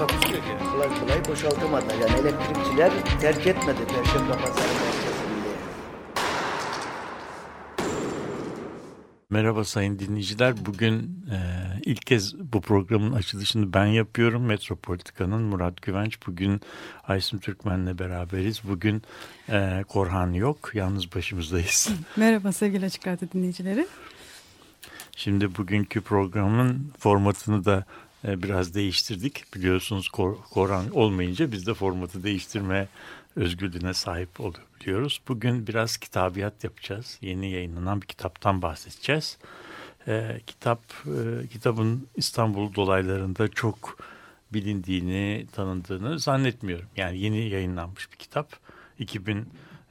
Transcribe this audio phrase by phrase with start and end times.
[0.00, 0.70] Takusuyor yani.
[0.72, 1.86] kolay kolay boşaltamadı.
[2.00, 5.50] Yani elektrikçiler terk etmedi Perşembe Pazarı merkezinde.
[9.30, 10.54] Merhaba sayın dinleyiciler.
[10.66, 11.38] Bugün e,
[11.84, 14.44] ilk kez bu programın açılışını ben yapıyorum.
[14.44, 16.26] Metropolitika'nın Murat Güvenç.
[16.26, 16.60] Bugün
[17.08, 18.60] Aysim Türkmen'le beraberiz.
[18.68, 19.02] Bugün
[19.48, 20.70] e, Korhan yok.
[20.74, 21.90] Yalnız başımızdayız.
[22.16, 23.86] Merhaba sevgili Açık Radyo dinleyicileri.
[25.16, 27.84] Şimdi bugünkü programın formatını da
[28.24, 29.54] biraz değiştirdik.
[29.54, 32.88] Biliyorsunuz Kor Korhan olmayınca biz de formatı değiştirme
[33.36, 35.20] özgürlüğüne sahip olabiliyoruz.
[35.28, 37.18] Bugün biraz kitabiyat yapacağız.
[37.22, 39.38] Yeni yayınlanan bir kitaptan bahsedeceğiz.
[40.08, 43.98] E, kitap e, kitabın İstanbul dolaylarında çok
[44.52, 46.88] bilindiğini, tanındığını zannetmiyorum.
[46.96, 48.56] Yani yeni yayınlanmış bir kitap.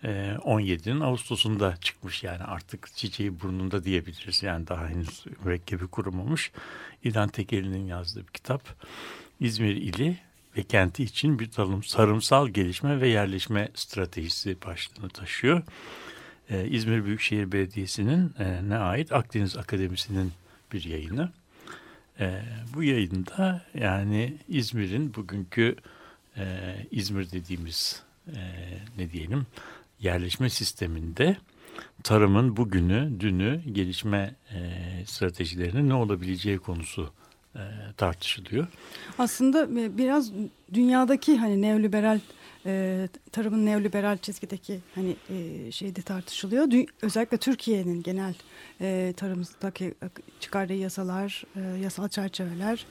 [0.03, 4.44] 2017'nin Ağustos'unda çıkmış yani artık çiçeği burnunda diyebiliriz.
[4.44, 6.52] Yani daha henüz mürekkebi kurumamış.
[7.03, 8.61] İlhan Tekeli'nin yazdığı bir kitap.
[9.39, 10.17] İzmir ili
[10.58, 15.64] ve kenti için bir tarım, sarımsal gelişme ve yerleşme stratejisi başlığını taşıyor.
[16.50, 20.31] Ee, İzmir Büyükşehir Belediyesi'nin e, ne ait Akdeniz Akademisi'nin
[20.73, 21.31] bir yayını.
[22.19, 22.41] Ee,
[22.73, 25.75] bu yayında yani İzmir'in bugünkü
[26.38, 28.03] e, İzmir dediğimiz
[28.36, 28.41] e,
[28.97, 29.45] ne diyelim
[30.02, 31.38] yerleşme sisteminde
[32.03, 34.59] tarımın bugünü, dünü, gelişme e,
[35.06, 37.11] stratejilerinin ne olabileceği konusu
[37.56, 37.61] e,
[37.97, 38.67] tartışılıyor.
[39.17, 40.31] Aslında e, biraz
[40.74, 42.19] dünyadaki hani neoliberal
[42.66, 46.72] e, tarımın neoliberal çizgideki hani e, şeyde tartışılıyor.
[46.72, 48.34] Dü özellikle Türkiye'nin genel
[48.81, 49.94] e, tarımdaki
[50.40, 52.86] çıkardığı yasalar, e, yasal çerçeveler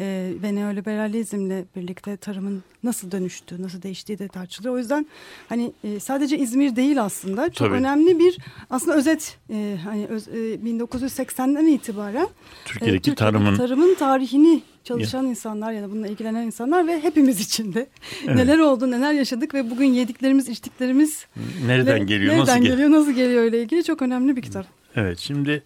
[0.00, 4.74] e, ve neoliberalizmle birlikte tarımın nasıl dönüştüğü, nasıl değiştiği de tartışılıyor.
[4.74, 5.06] O yüzden
[5.48, 7.78] hani e, sadece İzmir değil aslında çok Tabii.
[7.78, 8.38] önemli bir
[8.70, 12.28] aslında özet e, hani öz, e, 1980'den itibaren
[12.64, 17.88] Türkiye'deki e, tarımın tarımın tarihini çalışan insanlar ya da bununla ilgilenen insanlar ve hepimiz içinde
[18.26, 18.36] Evet.
[18.36, 21.26] neler oldu, neler yaşadık ve bugün yediklerimiz, içtiklerimiz
[21.66, 22.76] nereden geliyor, nereden nasıl geliyor?
[22.76, 24.66] geliyor, nasıl geliyor ile ilgili çok önemli bir kitap.
[24.96, 25.62] Evet şimdi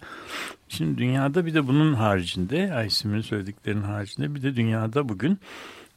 [0.69, 5.39] şimdi dünyada bir de bunun haricinde Aysim'in söylediklerinin haricinde bir de dünyada bugün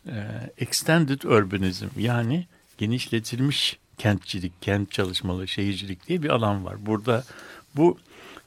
[0.06, 0.24] e,
[0.58, 2.46] extended urbanism yani
[2.78, 6.86] genişletilmiş kentçilik, kent çalışmalı, şehircilik diye bir alan var.
[6.86, 7.24] Burada
[7.76, 7.98] bu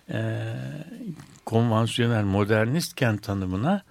[0.09, 0.43] e,
[1.45, 3.81] konvansiyonel modernist kent tanımına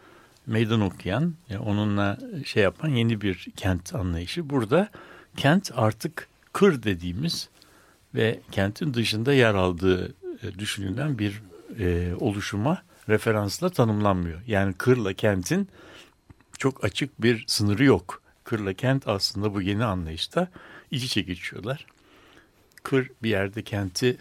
[0.50, 4.50] meydan okuyan, e, onunla şey yapan yeni bir kent anlayışı.
[4.50, 4.88] Burada
[5.36, 7.48] kent artık kır dediğimiz
[8.14, 11.42] ve kentin dışında yer aldığı e, düşünülen bir
[11.78, 14.40] e, oluşuma referansla tanımlanmıyor.
[14.46, 15.68] Yani kırla kentin
[16.58, 18.22] çok açık bir sınırı yok.
[18.44, 20.48] Kırla kent aslında bu yeni anlayışta
[20.90, 21.86] iç içe geçiyorlar.
[22.82, 24.18] Kır bir yerde kenti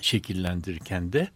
[0.00, 1.28] şekillendirirken de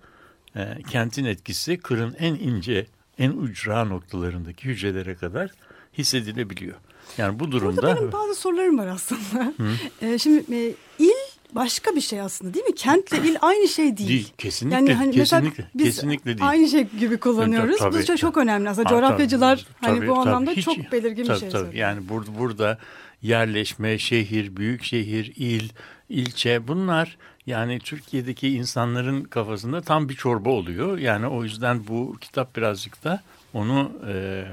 [0.57, 2.87] e, kentin etkisi kırın en ince,
[3.19, 5.51] en ucra noktalarındaki hücrelere kadar
[5.99, 6.77] hissedilebiliyor.
[7.19, 9.53] Yani bu durumda Burada benim bazı sorularım var aslında.
[10.03, 11.11] Ee, şimdi e, il
[11.53, 12.75] başka bir şey aslında değil mi?
[12.75, 14.09] Kentle il aynı şey değil.
[14.09, 16.49] değil kesinlikle Yani hani mesela kesinlikle biz kesinlikle değil.
[16.49, 17.79] aynı şey gibi kullanıyoruz.
[17.79, 18.91] Tabii, bu çok, çok önemli aslında.
[18.91, 20.21] Ha, tabii, Coğrafyacılar hani tabii, bu tabii.
[20.21, 21.51] anlamda Hiç- çok belirgin tabii, bir şey tabii.
[21.51, 21.75] söylüyor.
[21.75, 22.79] Yani burada, burada
[23.23, 25.69] yerleşme, şehir, büyük şehir, il,
[26.09, 27.17] ilçe bunlar
[27.49, 30.99] yani Türkiye'deki insanların kafasında tam bir çorba oluyor.
[30.99, 33.23] Yani o yüzden bu kitap birazcık da
[33.55, 34.45] onu e,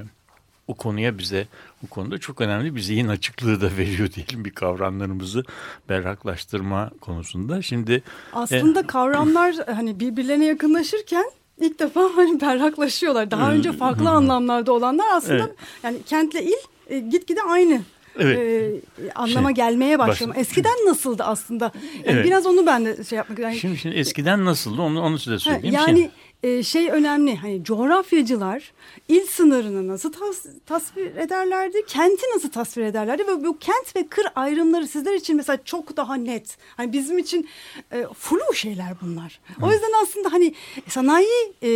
[0.68, 1.48] o konuya bize
[1.84, 5.44] bu konuda çok önemli bir zihin açıklığı da veriyor diyelim bir kavramlarımızı
[5.90, 7.62] berraklaştırma konusunda.
[7.62, 11.32] Şimdi Aslında kavramlar hani birbirlerine yakınlaşırken
[11.62, 13.32] ilk defa hani berraklaşıyorlar.
[13.32, 15.56] Daha önce farklı anlamlarda olanlar aslında Evet.
[15.84, 16.58] yani kentle il
[16.90, 17.82] e, gitgide aynı
[18.20, 18.40] Evet.
[18.40, 20.30] e, anlama Şey, gelmeye başladı.
[20.30, 20.40] başladı.
[20.40, 21.72] Eskiden nasıldı aslında?
[21.76, 22.26] Yani Evet.
[22.26, 25.40] Biraz onu ben de şey yapmak yani, şimdi, şimdi eskiden nasıldı onu, onu size Ha,
[25.40, 25.76] söyleyeyim.
[25.76, 26.12] yani Şimdi-
[26.46, 28.74] e, şey önemli hani coğrafyacılar
[29.08, 34.26] il sınırını nasıl tas- tasvir ederlerdi, kenti nasıl tasvir ederlerdi ve bu kent ve kır
[34.36, 36.58] ayrımları sizler için mesela çok daha net.
[36.78, 37.50] Hani bizim için
[37.92, 39.40] e, flu şeyler bunlar.
[39.62, 40.54] O yüzden aslında hani
[40.88, 41.70] sanayi e,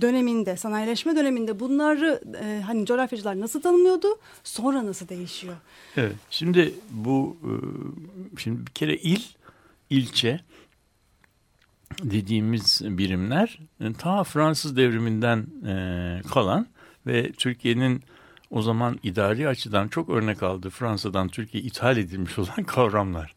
[0.00, 5.54] döneminde, sanayileşme döneminde bunları e, hani coğrafyacılar nasıl tanımlıyordu, sonra nasıl değişiyor?
[5.96, 6.16] Evet.
[6.30, 7.52] Şimdi bu e,
[8.38, 9.22] şimdi bir kere il,
[9.90, 10.40] ilçe
[12.02, 16.66] dediğimiz birimler e, ta Fransız devriminden e, kalan
[17.06, 18.02] ve Türkiye'nin
[18.50, 23.34] o zaman idari açıdan çok örnek aldı Fransa'dan Türkiye ithal edilmiş olan kavramlar.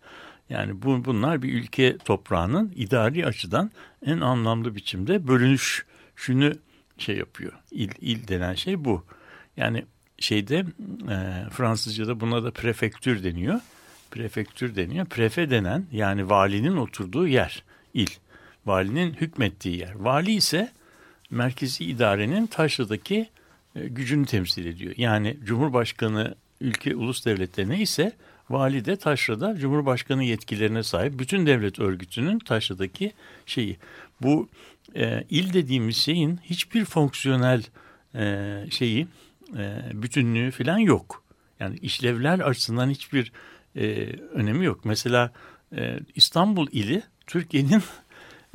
[0.50, 3.72] Yani bu, bunlar bir ülke toprağının idari açıdan
[4.06, 5.86] en anlamlı biçimde bölünüş
[6.16, 6.51] şunu
[6.98, 7.54] şey yapıyor.
[7.72, 9.04] İl, il denen şey bu.
[9.58, 9.86] Yani
[10.19, 10.66] şeyde
[11.10, 13.60] e, Fransızca'da buna da prefektür deniyor.
[14.12, 15.06] Prefektür deniyor.
[15.06, 17.63] Prefe denen yani valinin oturduğu yer,
[17.94, 18.10] il.
[18.66, 19.96] Valinin hükmettiği yer.
[19.96, 20.72] Vali ise
[21.30, 23.30] merkezi idarenin taşradaki
[23.76, 24.94] e, gücünü temsil ediyor.
[24.98, 28.12] Yani Cumhurbaşkanı ülke ulus devletleri neyse
[28.50, 33.12] vali de taşrada Cumhurbaşkanı yetkilerine sahip bütün devlet örgütünün taşradaki
[33.46, 33.78] şeyi.
[34.22, 34.50] Bu
[34.96, 37.64] e, il dediğimiz şeyin hiçbir fonksiyonel
[38.16, 39.08] e, şeyi
[39.58, 41.24] e, bütünlüğü falan yok.
[41.60, 43.32] Yani işlevler açısından hiçbir
[43.76, 43.86] e,
[44.34, 44.86] önemi yok.
[44.86, 45.32] Mesela
[45.78, 47.84] e, İstanbul ili Türkiye'nin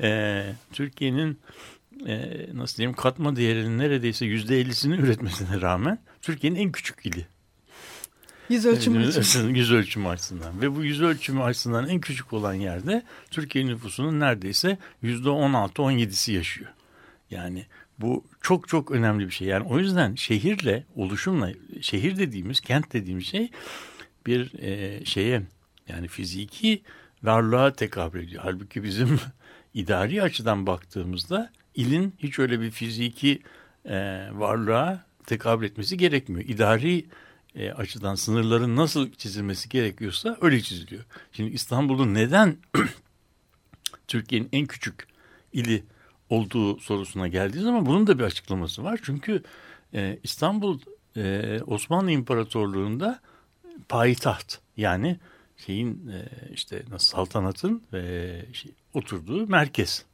[0.01, 1.39] e, Türkiye'nin
[2.07, 7.27] e, nasıl diyeyim katma değerinin neredeyse yüzde ellisini üretmesine rağmen Türkiye'nin en küçük ili.
[8.49, 9.55] Yüz ölçümü için.
[9.55, 10.61] Yüz ölçümü açısından.
[10.61, 15.83] Ve bu yüz ölçümü açısından en küçük olan yerde Türkiye nüfusunun neredeyse yüzde on altı
[15.83, 16.71] on yedisi yaşıyor.
[17.31, 17.67] Yani
[17.99, 19.49] bu çok çok önemli bir şey.
[19.49, 21.51] Yani o yüzden şehirle, oluşumla,
[21.81, 23.51] şehir dediğimiz, kent dediğimiz şey
[24.27, 25.43] bir e, şeye
[25.89, 26.83] yani fiziki
[27.23, 28.43] varlığa tekabül ediyor.
[28.45, 29.21] Halbuki bizim
[29.75, 33.43] idari açıdan baktığımızda ilin hiç öyle bir fiziki
[33.85, 36.45] e, varlığa tekabül etmesi gerekmiyor.
[36.49, 37.07] İdari
[37.55, 41.05] e, açıdan sınırların nasıl çizilmesi gerekiyorsa öyle çiziliyor.
[41.33, 42.57] Şimdi İstanbul'un neden
[44.09, 45.07] Türkiye'nin en küçük
[45.53, 45.85] ili
[46.31, 49.01] olduğu sorusuna geldiği zaman bunun da bir açıklaması var.
[49.03, 49.43] Çünkü
[49.95, 50.79] e, İstanbul
[51.17, 53.21] e, Osmanlı İmparatorluğu'nda
[53.89, 55.19] payitaht yani
[55.57, 60.05] şeyin e, işte nasıl saltanatın e, şey, oturduğu merkez.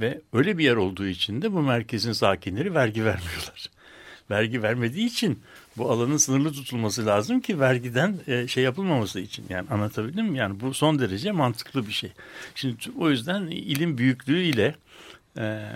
[0.00, 3.70] Ve öyle bir yer olduğu için de bu merkezin sakinleri vergi vermiyorlar.
[4.30, 5.42] Vergi vermediği için
[5.76, 9.44] bu alanın sınırlı tutulması lazım ki vergiden e, şey yapılmaması için.
[9.48, 10.38] Yani anlatabildim mi?
[10.38, 12.12] Yani bu son derece mantıklı bir şey.
[12.54, 14.74] Şimdi o yüzden ilim büyüklüğüyle
[15.38, 15.68] e,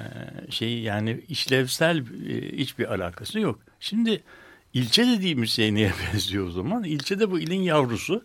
[0.51, 3.61] şey yani işlevsel e, hiçbir alakası yok.
[3.81, 4.23] Şimdi
[4.75, 6.85] ilçe dediğimiz şey neye benziyor o zaman?
[6.85, 8.25] İlçede bu ilin yavrusu.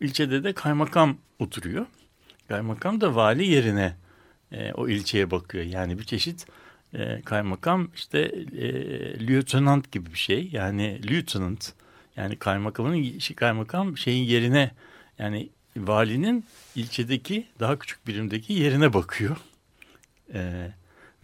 [0.00, 1.86] İlçede de kaymakam oturuyor.
[2.50, 3.96] Kaymakam da vali yerine
[4.52, 5.64] e, o ilçeye bakıyor.
[5.64, 6.46] Yani bir çeşit
[6.94, 8.18] e, kaymakam işte
[8.58, 8.66] e,
[9.26, 10.48] lieutenant gibi bir şey.
[10.52, 11.72] Yani lieutenant
[12.16, 14.70] yani kaymakamın kaymakam şeyin yerine
[15.18, 16.44] yani valinin
[16.74, 19.36] ilçedeki daha küçük birimdeki yerine bakıyor.
[20.34, 20.70] E,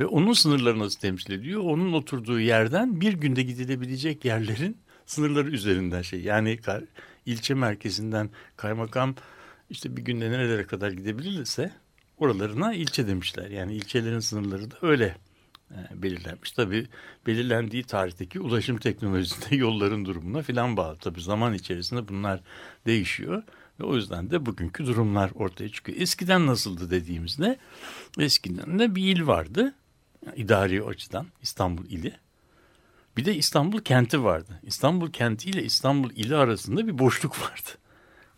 [0.00, 1.60] ve onun sınırları nasıl temsil ediyor?
[1.60, 4.76] Onun oturduğu yerden bir günde gidilebilecek yerlerin
[5.06, 6.20] sınırları üzerinden şey.
[6.20, 6.58] Yani
[7.26, 9.14] ilçe merkezinden kaymakam
[9.70, 11.72] işte bir günde nerelere kadar gidebilirse
[12.18, 13.50] oralarına ilçe demişler.
[13.50, 15.16] Yani ilçelerin sınırları da öyle
[15.70, 16.52] e, belirlenmiş.
[16.52, 16.86] Tabii
[17.26, 20.96] belirlendiği tarihteki ulaşım teknolojisinde yolların durumuna filan bağlı.
[20.96, 22.40] Tabii zaman içerisinde bunlar
[22.86, 23.42] değişiyor.
[23.80, 26.00] Ve o yüzden de bugünkü durumlar ortaya çıkıyor.
[26.00, 27.58] Eskiden nasıldı dediğimizde
[28.18, 29.74] eskiden de bir il vardı.
[30.36, 32.14] İdari açıdan İstanbul ili.
[33.16, 34.60] Bir de İstanbul kenti vardı.
[34.62, 37.70] İstanbul kenti ile İstanbul ili arasında bir boşluk vardı.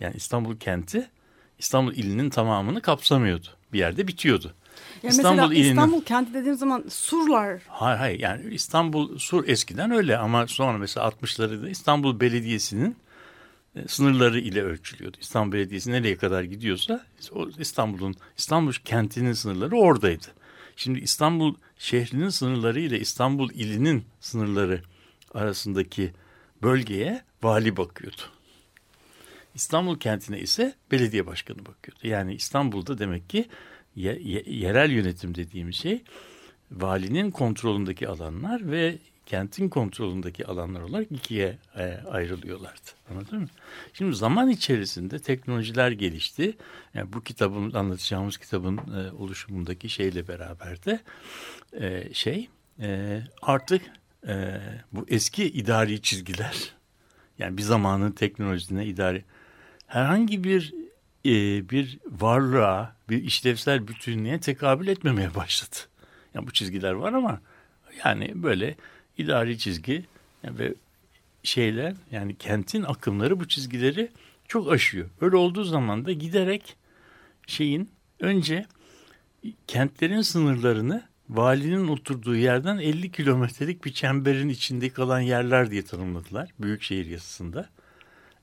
[0.00, 1.10] Yani İstanbul kenti
[1.58, 3.46] İstanbul ilinin tamamını kapsamıyordu.
[3.72, 4.54] Bir yerde bitiyordu.
[5.02, 5.70] Ya İstanbul mesela ilinin...
[5.70, 7.60] İstanbul kenti dediğim zaman surlar.
[7.68, 12.96] Hayır hayır yani İstanbul sur eskiden öyle ama sonra mesela 60'ları İstanbul Belediyesi'nin
[13.76, 15.16] e, sınırları ile ölçülüyordu.
[15.20, 17.04] İstanbul Belediyesi nereye kadar gidiyorsa
[17.58, 20.26] İstanbul'un İstanbul kentinin sınırları oradaydı.
[20.76, 24.82] Şimdi İstanbul şehrinin sınırları ile İstanbul ilinin sınırları
[25.34, 26.12] arasındaki
[26.62, 28.22] bölgeye vali bakıyordu.
[29.58, 32.00] İstanbul kentine ise belediye başkanı bakıyordu.
[32.02, 33.48] Yani İstanbul'da demek ki
[33.96, 36.02] ye, ye, yerel yönetim dediğimiz şey
[36.72, 42.90] valinin kontrolündeki alanlar ve kentin kontrolündeki alanlar olarak ikiye e, ayrılıyorlardı.
[43.10, 43.48] Anladın mı?
[43.92, 46.56] Şimdi zaman içerisinde teknolojiler gelişti.
[46.94, 51.00] Yani bu kitabın anlatacağımız kitabın e, oluşumundaki şeyle beraber de
[51.80, 52.48] e, şey
[52.80, 53.82] e, artık
[54.26, 54.60] e,
[54.92, 56.72] bu eski idari çizgiler
[57.38, 59.24] yani bir zamanın teknolojisine idari
[59.88, 60.74] herhangi bir
[61.24, 65.76] e, bir varlığa, bir işlevsel bütünlüğe tekabül etmemeye başladı.
[66.34, 67.40] Yani bu çizgiler var ama
[68.04, 68.74] yani böyle
[69.18, 70.04] idari çizgi
[70.44, 70.74] ve
[71.42, 74.10] şeyler yani kentin akımları bu çizgileri
[74.48, 75.10] çok aşıyor.
[75.20, 76.76] Öyle olduğu zaman da giderek
[77.46, 77.90] şeyin
[78.20, 78.66] önce
[79.66, 87.06] kentlerin sınırlarını valinin oturduğu yerden 50 kilometrelik bir çemberin içinde kalan yerler diye tanımladılar Büyükşehir
[87.06, 87.68] yasasında.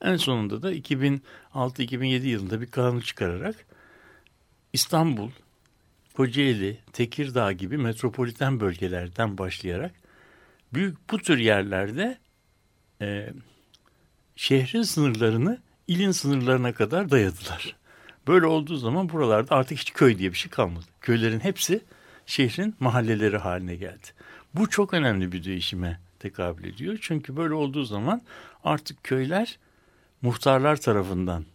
[0.01, 3.55] En sonunda da 2006-2007 yılında bir kanun çıkararak
[4.73, 5.29] İstanbul,
[6.13, 9.91] Kocaeli, Tekirdağ gibi metropoliten bölgelerden başlayarak
[10.73, 12.17] büyük bu tür yerlerde
[13.01, 13.29] e,
[14.35, 17.75] şehrin sınırlarını ilin sınırlarına kadar dayadılar.
[18.27, 20.85] Böyle olduğu zaman buralarda artık hiç köy diye bir şey kalmadı.
[21.01, 21.81] Köylerin hepsi
[22.25, 24.07] şehrin mahalleleri haline geldi.
[24.53, 26.97] Bu çok önemli bir değişime tekabül ediyor.
[27.01, 28.21] Çünkü böyle olduğu zaman
[28.63, 29.59] artık köyler
[30.25, 31.45] muhtarlar tarafından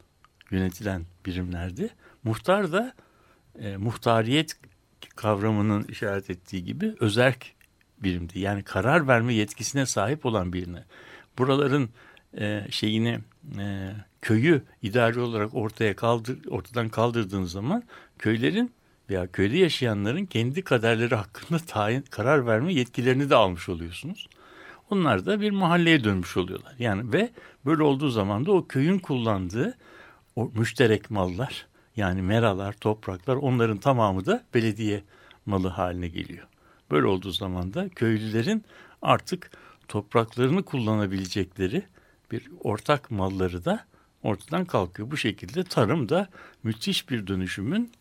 [0.50, 1.90] yönetilen birimlerdi.
[2.24, 2.94] Muhtar da
[3.60, 4.56] e, muhtariyet
[5.16, 7.54] kavramının işaret ettiği gibi özerk
[7.98, 8.38] birimdi.
[8.38, 10.84] Yani karar verme yetkisine sahip olan birine.
[11.38, 11.88] Buraların
[12.38, 13.18] e, şeyini
[13.58, 17.82] e, köyü idari olarak ortaya kaldır ortadan kaldırdığınız zaman
[18.18, 18.72] köylerin
[19.10, 24.28] veya köyde yaşayanların kendi kaderleri hakkında tayin, karar verme yetkilerini de almış oluyorsunuz.
[24.90, 26.74] Onlar da bir mahalleye dönmüş oluyorlar.
[26.78, 27.30] Yani ve
[27.66, 29.74] böyle olduğu zaman da o köyün kullandığı
[30.36, 31.66] o müşterek mallar
[31.96, 35.02] yani meralar, topraklar onların tamamı da belediye
[35.46, 36.46] malı haline geliyor.
[36.90, 38.64] Böyle olduğu zaman da köylülerin
[39.02, 39.50] artık
[39.88, 41.82] topraklarını kullanabilecekleri
[42.32, 43.84] bir ortak malları da
[44.22, 45.10] ortadan kalkıyor.
[45.10, 46.28] Bu şekilde tarım da
[46.62, 47.92] müthiş bir dönüşümün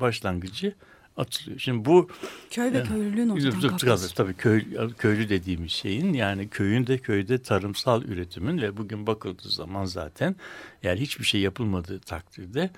[0.00, 0.74] başlangıcı
[1.16, 1.58] atılıyor.
[1.58, 2.08] Şimdi bu
[2.50, 4.14] Köy ve e, köylülüğün ortadan kalkması.
[4.14, 4.64] Tabii köy,
[4.98, 10.36] köylü dediğimiz şeyin yani köyünde köyde tarımsal üretimin ve bugün bakıldığı zaman zaten
[10.82, 12.70] eğer hiçbir şey yapılmadığı takdirde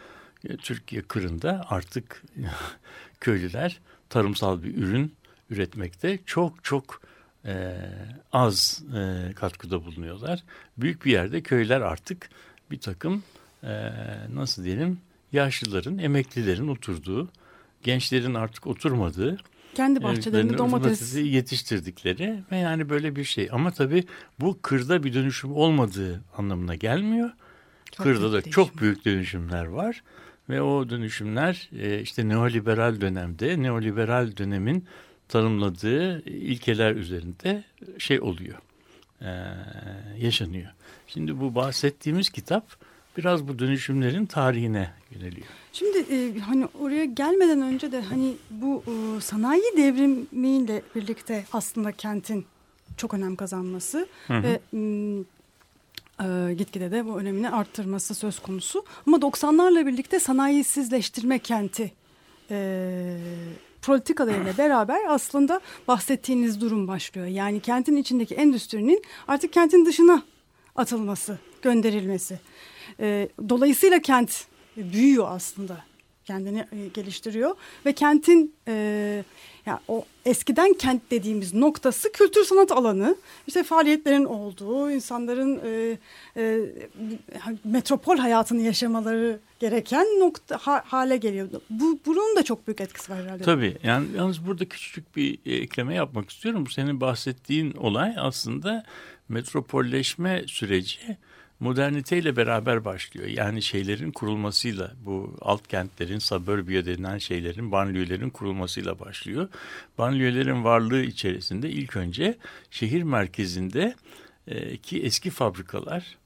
[0.49, 2.23] e, Türkiye kırında artık
[3.21, 5.15] köylüler tarımsal bir ürün
[5.51, 7.01] üretmekte çok çok
[7.47, 7.77] e,
[8.33, 10.45] az e, katkıda bulunuyorlar.
[10.77, 12.31] Büyük bir yerde köyler artık
[12.71, 13.23] bir takım
[13.63, 13.93] e,
[14.35, 14.99] nasıl diyelim
[15.33, 17.29] yaşlıların, emeklilerin oturduğu,
[17.85, 19.39] gençlerin artık oturmadığı
[19.75, 23.49] Kendi bahçelerinde domates yetiştirdikleri ve yani böyle bir şey.
[23.53, 24.05] Ama tabii
[24.41, 27.31] bu kırda bir dönüşüm olmadığı anlamına gelmiyor.
[27.93, 30.03] Çok Kırda da çok büyük dönüşümler var
[30.49, 34.85] ve o dönüşümler e, işte neoliberal dönemde, neoliberal dönemin
[35.29, 37.65] tanımladığı ilkeler üzerinde
[37.99, 38.59] şey oluyor,
[39.23, 39.31] e,
[40.19, 40.71] yaşanıyor.
[41.07, 42.67] Şimdi bu bahsettiğimiz kitap
[43.17, 45.47] biraz bu dönüşümlerin tarihine yöneliyor.
[45.73, 52.47] Şimdi e, hani oraya gelmeden önce de hani bu e, sanayi devrimiyle birlikte aslında kentin
[52.97, 54.43] çok önem kazanması Hı hı.
[54.43, 54.61] ve
[56.21, 58.85] e, gitgide de bu önemini arttırması söz konusu.
[59.07, 61.93] Ama 90'larla birlikte sanayisizleştirme kenti
[62.51, 63.17] e,
[63.83, 67.27] politikalarıyla beraber aslında bahsettiğiniz durum başlıyor.
[67.27, 70.23] Yani kentin içindeki endüstrinin artık kentin dışına
[70.77, 72.41] atılması, gönderilmesi.
[73.01, 74.47] E, dolayısıyla kent
[74.77, 75.85] büyüyor aslında
[76.25, 77.55] kendini e, geliştiriyor
[77.87, 79.25] ve kentin e,
[79.67, 85.99] ya o eskiden kent dediğimiz noktası kültür sanat alanı işte faaliyetlerin olduğu insanların e,
[86.37, 86.61] e,
[87.65, 91.49] metropol hayatını yaşamaları gereken nokta ha, hale geliyor.
[91.71, 93.43] Bu bunun da çok büyük etkisi var herhalde.
[93.43, 96.67] Tabii yani yalnız burada küçücük bir e, ekleme yapmak istiyorum.
[96.71, 98.85] Senin bahsettiğin olay aslında
[99.29, 101.17] metropolleşme süreci
[101.61, 103.29] moderniteyle beraber başlıyor.
[103.29, 109.49] Yani şeylerin kurulmasıyla bu alt kentlerin, suburbia denilen şeylerin, banliyölerin kurulmasıyla başlıyor.
[109.99, 112.39] Banliyölerin varlığı içerisinde ilk önce
[112.71, 113.95] şehir merkezinde
[114.47, 116.17] e, ki eski fabrikalar,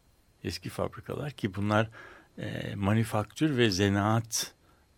[0.44, 1.90] eski fabrikalar ki bunlar
[2.38, 4.52] e, manifaktür ve zanaat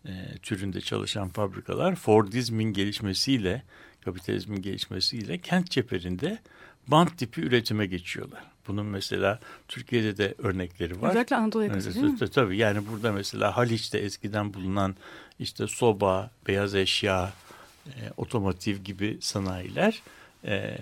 [0.05, 0.11] e,
[0.41, 3.63] türünde çalışan fabrikalar Fordizmin gelişmesiyle,
[4.01, 6.39] kapitalizmin gelişmesiyle kent çeperinde
[6.87, 8.43] bant tipi üretime geçiyorlar.
[8.67, 11.09] Bunun mesela Türkiye'de de örnekleri var.
[11.09, 12.29] Özellikle Anadolu yakası değil mi?
[12.33, 14.95] Tabii yani burada mesela Haliç'te eskiden bulunan
[15.39, 17.33] işte soba, beyaz eşya,
[17.87, 20.01] e, otomotiv gibi sanayiler
[20.45, 20.77] e,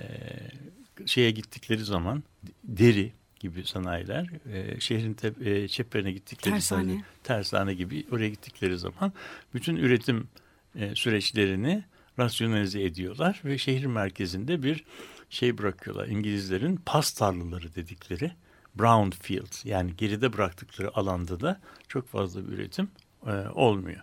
[1.06, 2.24] şeye gittikleri zaman
[2.64, 6.84] deri gibi sanayiler e, şehrin te, e, çeperine gittikleri Tersane.
[6.84, 9.14] zaman tersane gibi oraya gittikleri zaman
[9.54, 10.28] bütün üretim
[10.76, 11.84] e, süreçlerini
[12.20, 14.84] rasyonalize ediyorlar ve şehir merkezinde bir
[15.30, 16.08] şey bırakıyorlar.
[16.08, 18.32] İngilizlerin pas tarlaları dedikleri
[18.76, 22.90] brownfield yani geride bıraktıkları alanda da çok fazla bir üretim
[23.26, 24.02] e, olmuyor.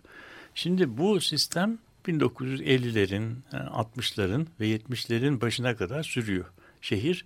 [0.55, 6.45] Şimdi bu sistem 1950'lerin, 60'ların ve 70'lerin başına kadar sürüyor.
[6.81, 7.25] Şehir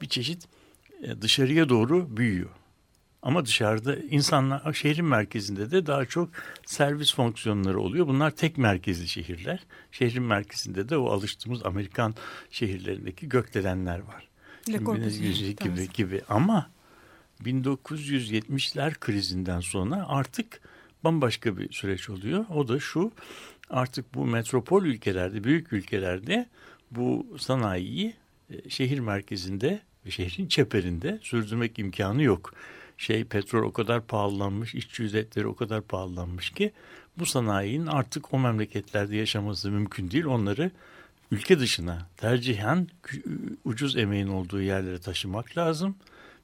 [0.00, 0.48] bir çeşit
[1.02, 2.50] e, dışarıya doğru büyüyor.
[3.22, 6.28] Ama dışarıda insanlar şehrin merkezinde de daha çok
[6.66, 8.06] servis fonksiyonları oluyor.
[8.06, 9.60] Bunlar tek merkezli şehirler.
[9.92, 12.14] Şehrin merkezinde de o alıştığımız Amerikan
[12.50, 14.28] şehirlerindeki gökdelenler var.
[15.56, 15.92] Gibi tarzı.
[15.92, 16.70] gibi ama
[17.44, 20.60] 1970'ler krizinden sonra artık
[21.04, 22.44] bambaşka bir süreç oluyor.
[22.54, 23.12] O da şu
[23.70, 26.46] artık bu metropol ülkelerde, büyük ülkelerde
[26.90, 28.14] bu sanayiyi
[28.50, 32.54] e, şehir merkezinde ve şehrin çeperinde sürdürmek imkanı yok.
[33.02, 36.72] Şey petrol o kadar pahalanmış, işçi ücretleri o kadar pahalanmış ki
[37.18, 40.24] bu sanayinin artık o memleketlerde yaşaması mümkün değil.
[40.24, 40.70] Onları
[41.30, 42.88] ülke dışına tercihen
[43.64, 45.96] ucuz emeğin olduğu yerlere taşımak lazım.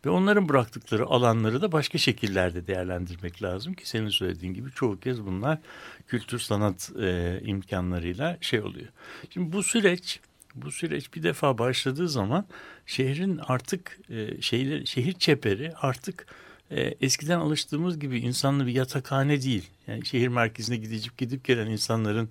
[0.04, 5.26] Ve onların bıraktıkları alanları da başka şekillerde değerlendirmek lazım ki senin söylediğin gibi çoğu kez
[5.26, 5.58] bunlar
[6.06, 8.88] kültür sanat e, imkanlarıyla şey oluyor.
[9.30, 10.20] Şimdi bu süreç
[10.54, 12.46] bu süreç bir defa başladığı zaman
[12.86, 16.26] şehrin artık e, şehir, şehir çeperi artık
[16.70, 19.70] e, eskiden alıştığımız gibi insanlı bir yatakhane değil.
[19.86, 22.28] Yani şehir merkezine gidip gidip gelen insanların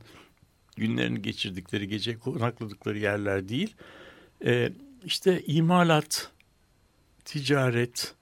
[0.76, 3.76] günlerini geçirdikleri, gece konakladıkları yerler değil.
[4.46, 4.72] E,
[5.06, 6.32] işte imalat,
[7.26, 8.16] ticaret,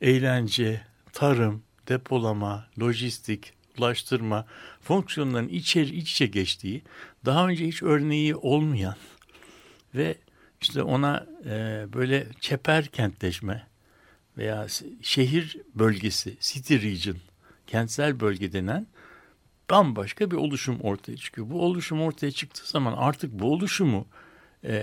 [0.00, 0.80] eğlence,
[1.12, 4.46] tarım, depolama, lojistik, ulaştırma
[4.82, 6.82] fonksiyonların içeri iç içe geçtiği,
[7.24, 8.96] daha önce hiç örneği olmayan
[9.94, 10.18] ve
[10.60, 13.66] işte ona e, böyle çeper kentleşme
[14.38, 14.66] veya
[15.02, 17.16] şehir bölgesi, city region,
[17.66, 18.86] kentsel bölge denen
[19.70, 21.50] bambaşka bir oluşum ortaya çıkıyor.
[21.50, 24.06] Bu oluşum ortaya çıktığı zaman artık bu oluşumu
[24.64, 24.76] e,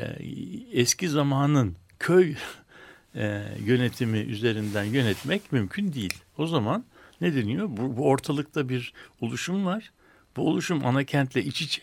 [0.72, 2.36] eski zamanın köy
[3.16, 6.14] e, yönetimi üzerinden yönetmek mümkün değil.
[6.38, 6.86] O zaman
[7.22, 7.68] ne deniyor?
[7.70, 9.92] Bu, bu ortalıkta bir oluşum var.
[10.36, 11.82] Bu oluşum ana kentle iç içe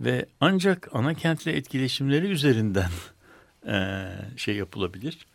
[0.00, 2.90] ve ancak ana kentle etkileşimleri üzerinden
[3.66, 4.06] e,
[4.36, 5.26] şey yapılabilir,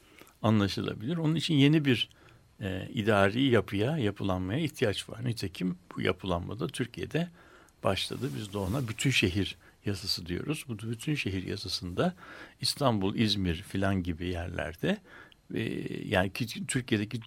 [0.44, 1.18] anlaşılabilir.
[1.18, 2.10] Onun için yeni bir
[2.62, 5.26] e, idari yapıya, yapılanmaya ihtiyaç var.
[5.26, 7.30] Nitekim bu yapılanmada Türkiye'de
[7.84, 8.30] başladı.
[8.38, 10.66] Biz de ona bütün şehir yasası diyoruz.
[10.68, 12.16] Bu bütün şehir yasasında
[12.62, 14.98] İstanbul, İzmir filan gibi yerlerde
[15.54, 15.62] e,
[16.08, 16.32] yani
[16.68, 17.20] Türkiye'deki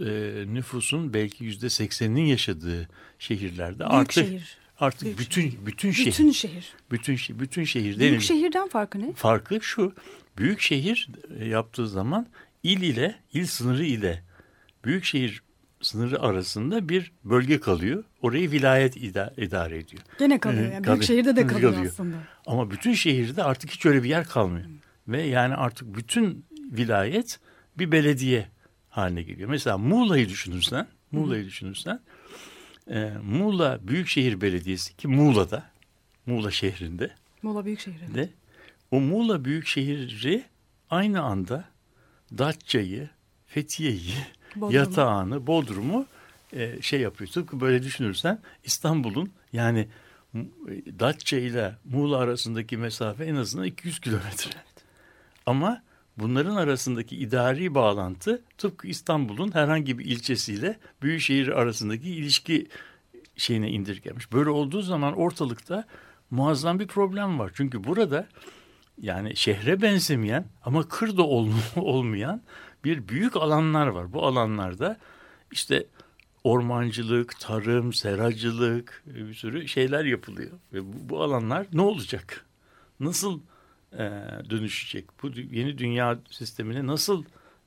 [0.00, 0.08] e,
[0.54, 4.58] nüfusun belki yüzde sekseninin yaşadığı şehirlerde Büyük artık şehir.
[4.80, 5.66] artık Büyük bütün şehir.
[5.66, 6.74] bütün şehir Bütün şehir.
[6.90, 9.12] bütün şehir bütün şehir Büyük şehirden farkı ne?
[9.12, 9.94] Farkı şu.
[10.38, 11.08] Büyük şehir
[11.38, 12.26] e, yaptığı zaman
[12.66, 14.22] il ile il sınırı ile
[14.84, 15.42] büyük şehir
[15.82, 18.04] sınırı arasında bir bölge kalıyor.
[18.22, 20.02] Orayı vilayet idare ediyor.
[20.18, 20.72] Gene kalıyor.
[20.72, 20.84] Yani.
[20.86, 21.92] Büyük şehirde de kalıyor, Kalıyor.
[21.92, 22.16] aslında.
[22.46, 24.66] Ama bütün şehirde artık hiç öyle bir yer kalmıyor.
[25.08, 27.40] Ve yani artık bütün vilayet
[27.78, 28.48] bir belediye
[28.88, 29.48] haline geliyor.
[29.50, 32.00] Mesela Muğla'yı düşünürsen, Muğla'yı düşünürsen,
[32.90, 35.70] e, Muğla Büyükşehir Belediyesi ki Muğla'da,
[36.26, 37.10] Muğla şehrinde.
[37.42, 38.14] Muğla Büyükşehir'de.
[38.14, 38.28] De,
[38.90, 40.44] o Muğla Büyükşehir'i
[40.90, 41.64] aynı anda
[42.38, 43.08] Datça'yı,
[43.46, 44.14] Fethiye'yi,
[44.56, 44.74] Bodrum'u.
[44.74, 46.06] Yatağan'ı, Bodrum'u
[46.52, 47.30] e, şey yapıyor.
[47.30, 49.88] Tıpkı böyle düşünürsen İstanbul'un yani
[50.98, 54.50] Datça ile Muğla arasındaki mesafe en azından 200 kilometre.
[55.46, 55.82] Ama
[56.18, 62.68] bunların arasındaki idari bağlantı tıpkı İstanbul'un herhangi bir ilçesiyle büyükşehir arasındaki ilişki
[63.36, 64.32] şeyine indirgemiş.
[64.32, 65.84] Böyle olduğu zaman ortalıkta
[66.30, 67.52] muazzam bir problem var.
[67.54, 68.26] Çünkü burada
[69.00, 71.22] yani şehre benzemeyen ama kırda
[71.76, 72.42] olmayan
[72.84, 74.12] bir büyük alanlar var.
[74.12, 74.96] Bu alanlarda
[75.52, 75.86] işte
[76.44, 80.50] ormancılık, tarım, seracılık bir sürü şeyler yapılıyor.
[80.72, 82.44] Ve bu, bu alanlar ne olacak?
[83.00, 83.40] Nasıl
[83.92, 83.98] e,
[84.50, 85.04] dönüşecek?
[85.22, 87.24] Bu yeni dünya sistemine nasıl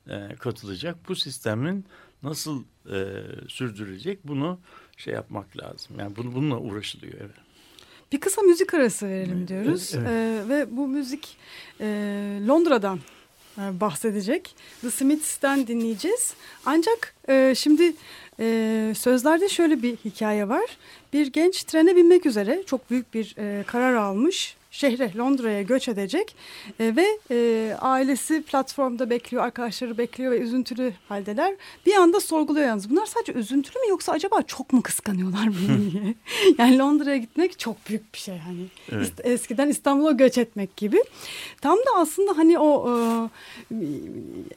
[0.08, 1.08] e, katılacak?
[1.08, 1.84] Bu sistemin
[2.22, 4.24] nasıl e, sürdürülecek?
[4.24, 4.60] Bunu
[4.96, 5.96] şey yapmak lazım.
[5.98, 7.14] Yani bunu, bununla uğraşılıyor.
[7.20, 7.49] Evet.
[8.12, 9.92] Bir kısa müzik arası verelim diyoruz.
[9.94, 10.06] Evet.
[10.08, 11.36] Ee, ve bu müzik
[11.80, 11.86] e,
[12.48, 12.98] Londra'dan
[13.58, 14.54] e, bahsedecek.
[14.80, 16.34] The Smiths'ten dinleyeceğiz.
[16.66, 17.92] Ancak e, şimdi
[18.40, 20.78] e, sözlerde şöyle bir hikaye var.
[21.12, 26.36] Bir genç trene binmek üzere çok büyük bir e, karar almış şehre Londra'ya göç edecek
[26.80, 31.54] e, ve e, ailesi platformda bekliyor, arkadaşları bekliyor ve üzüntülü haldeler.
[31.86, 36.14] Bir anda sorguluyor yalnız bunlar sadece üzüntülü mü yoksa acaba çok mu kıskanıyorlar beni diye.
[36.58, 39.12] yani Londra'ya gitmek çok büyük bir şey hani Evet.
[39.24, 41.02] eskiden İstanbul'a göç etmek gibi.
[41.60, 42.94] Tam da aslında hani o e,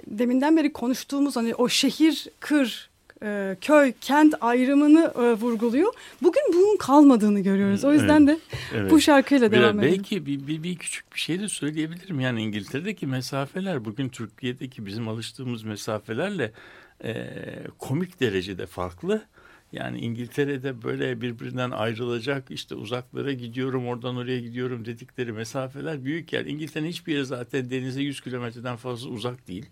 [0.07, 2.92] deminden beri konuştuğumuz hani o şehir kır
[3.23, 5.93] e, köy, kent ayrımını e, vurguluyor.
[6.21, 7.83] Bugün bunun kalmadığını görüyoruz.
[7.85, 8.39] O yüzden de
[8.75, 8.91] Evet.
[8.91, 9.93] bu şarkıyla Biraz- devam edelim.
[9.97, 12.19] belki bir, bir, bir küçük bir şey de söyleyebilirim.
[12.19, 16.51] Yani İngiltere'deki mesafeler bugün Türkiye'deki bizim alıştığımız mesafelerle
[17.03, 17.25] e,
[17.79, 19.21] komik derecede farklı.
[19.71, 26.45] Yani İngiltere'de böyle birbirinden ayrılacak işte uzaklara gidiyorum oradan oraya gidiyorum dedikleri mesafeler büyük yer.
[26.45, 29.65] İngiltere'nin hiçbir yeri zaten denize 100 kilometreden fazla uzak değil.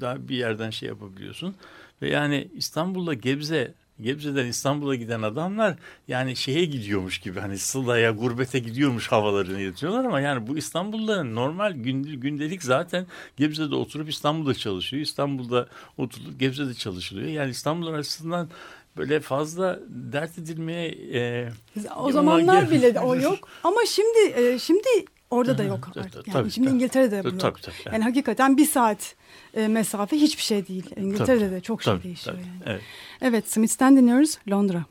[0.00, 1.54] Daha bir yerden şey yapabiliyorsun.
[2.02, 5.76] Ve yani İstanbul'da Gebze Gebze'den İstanbul'a giden adamlar
[6.08, 11.72] yani şeye gidiyormuş gibi hani Sıla'ya gurbete gidiyormuş havalarını yatıyorlar ama yani bu İstanbulluların normal
[11.72, 15.02] gün- gündelik zaten Gebze'de oturup İstanbul'da çalışıyor.
[15.02, 17.28] İstanbul'da oturup Gebze'de çalışılıyor.
[17.28, 18.48] Yani İstanbul arasından
[18.96, 21.48] böyle fazla dert edilmeye e,
[21.96, 23.48] O zamanlar Ama- bile o yok.
[23.64, 24.88] Ama şimdi e, şimdi
[25.30, 26.14] orada da yok artık.
[26.26, 26.76] Yani tabii, şimdi tabii.
[26.76, 27.40] İngiltere'de bu yok.
[27.40, 27.94] tabii, tabii.
[27.94, 29.14] Yani hakikaten bir saat
[29.54, 30.90] e, mesafe hiçbir şey değil.
[30.96, 32.46] İngiltere'de Tabii, de çok şey tabii, değişiyor tabii.
[32.46, 32.60] yani.
[32.66, 32.82] Evet.
[33.20, 34.84] Evet Smith'ten dinliyoruz Londra.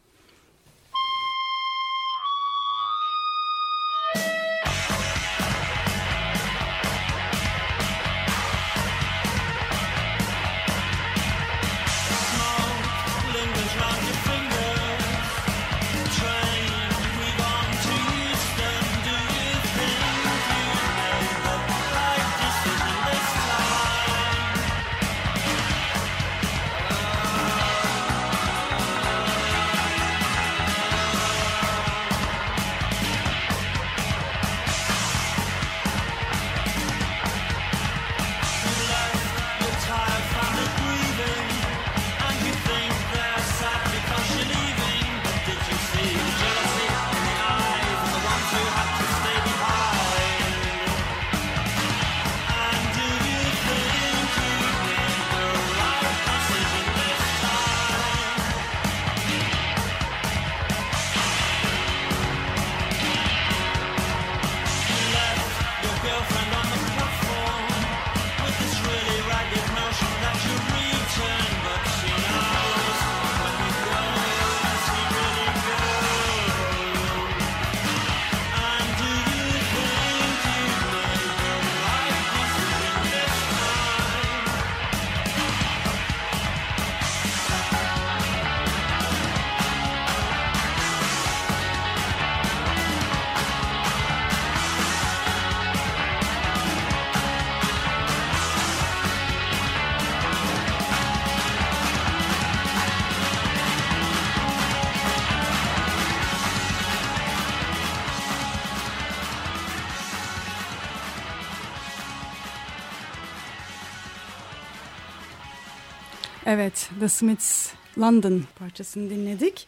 [116.51, 119.67] Evet, The Smiths London parçasını dinledik.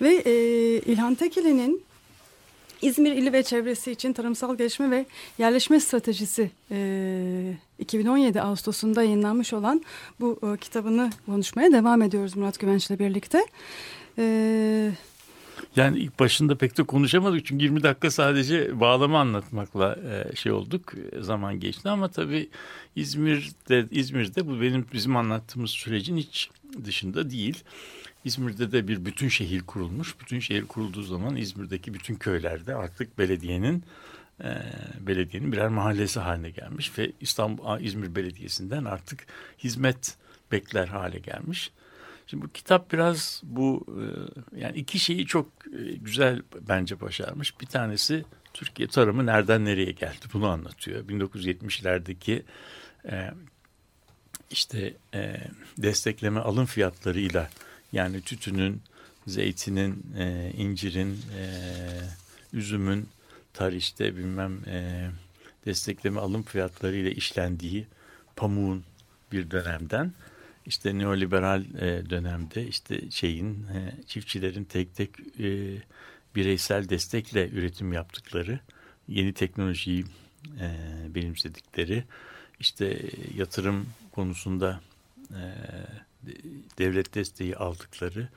[0.00, 0.32] Ve e,
[0.78, 1.82] İlhan Tekeli'nin
[2.82, 5.06] İzmir ili ve çevresi için tarımsal gelişme ve
[5.38, 9.82] yerleşme stratejisi e, 2017 Ağustos'unda yayınlanmış olan
[10.20, 13.46] bu e, kitabını konuşmaya devam ediyoruz Murat Güvenç'le birlikte.
[14.18, 14.90] E,
[15.76, 20.92] yani ilk başında pek de konuşamadık çünkü 20 dakika sadece bağlama anlatmakla e, şey olduk
[21.20, 22.48] zaman geçti ama tabii
[22.96, 26.50] İzmir'de İzmir'de bu benim bizim anlattığımız sürecin hiç
[26.84, 27.64] dışında değil.
[28.24, 30.20] İzmir'de de bir bütün şehir kurulmuş.
[30.20, 33.84] Bütün şehir kurulduğu zaman İzmir'deki bütün köylerde artık belediyenin
[34.44, 34.62] e,
[35.00, 39.26] belediyenin birer mahallesi haline gelmiş ve İstanbul İzmir Belediyesi'nden artık
[39.58, 40.16] hizmet
[40.52, 41.70] bekler hale gelmiş.
[42.30, 44.04] Şimdi bu kitap biraz bu e,
[44.60, 47.60] yani iki şeyi çok e, güzel bence başarmış.
[47.60, 51.08] Bir tanesi Türkiye tarımı nereden nereye geldi bunu anlatıyor.
[51.08, 52.42] 1970'lerdeki
[53.10, 53.30] e,
[54.50, 54.94] işte
[55.78, 57.50] destekleme alım fiyatlarıyla
[57.92, 58.82] yani tütünün,
[59.26, 60.04] zeytinin,
[60.56, 61.18] incirin,
[62.52, 63.08] üzümün
[63.54, 64.58] tarihte bilmem
[65.66, 67.86] destekleme alım fiyatlarıyla işlendiği
[68.36, 68.84] pamuğun
[69.32, 70.12] bir dönemden
[70.68, 75.78] işte neoliberal e, dönemde işte şeyin e, çiftçilerin tek tek e,
[76.36, 78.60] bireysel destekle üretim yaptıkları,
[79.08, 80.04] yeni teknolojiyi
[80.60, 80.68] e,
[81.14, 82.04] benimsedikleri,
[82.60, 83.02] işte
[83.36, 84.80] yatırım konusunda
[85.30, 85.42] e,
[86.78, 88.28] devlet desteği aldıkları,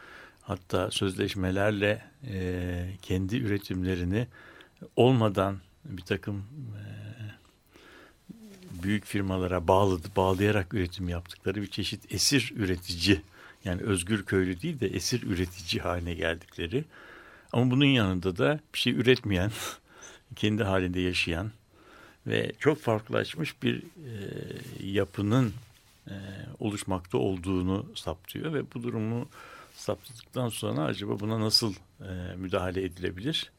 [0.41, 4.27] hatta sözleşmelerle e, kendi üretimlerini
[4.95, 7.10] olmadan bir takım e,
[8.83, 13.21] büyük firmalara bağladı, bağlayarak üretim yaptıkları bir çeşit esir üretici
[13.65, 16.85] yani özgür köylü değil de esir üretici haline geldikleri.
[17.53, 19.51] Ama bunun yanında da bir şey üretmeyen,
[20.35, 21.51] kendi halinde yaşayan
[22.27, 24.13] ve çok farklılaşmış bir e,
[24.83, 25.53] yapının
[26.07, 26.13] e,
[26.59, 29.27] oluşmakta olduğunu saptıyor ve bu durumu
[29.75, 33.51] saptadıktan sonra acaba buna nasıl e, müdahale edilebilir?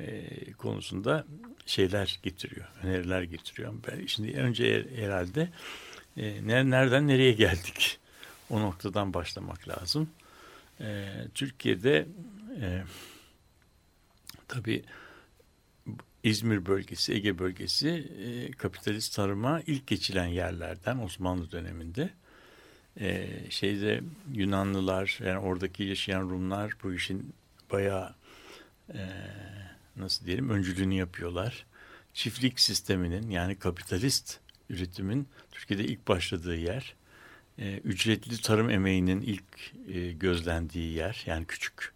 [0.00, 1.24] E, konusunda
[1.66, 3.74] şeyler getiriyor, öneriler getiriyor.
[3.88, 5.48] Ben şimdi önce herhalde
[6.16, 7.98] e, nereden nereye geldik?
[8.50, 10.10] O noktadan başlamak lazım.
[10.80, 12.06] E, Türkiye'de
[12.60, 12.82] e,
[14.48, 14.82] tabii
[16.22, 18.08] İzmir bölgesi, Ege bölgesi
[18.58, 22.10] kapitalist tarıma ilk geçilen yerlerden Osmanlı döneminde.
[23.50, 24.00] Şeyde
[24.32, 27.34] Yunanlılar, yani oradaki yaşayan Rumlar bu işin
[27.72, 28.14] bayağı
[29.96, 31.66] nasıl diyelim öncülüğünü yapıyorlar.
[32.14, 36.94] Çiftlik sisteminin yani kapitalist üretimin Türkiye'de ilk başladığı yer,
[37.58, 41.92] e, ücretli tarım emeğinin ilk e, gözlendiği yer yani küçük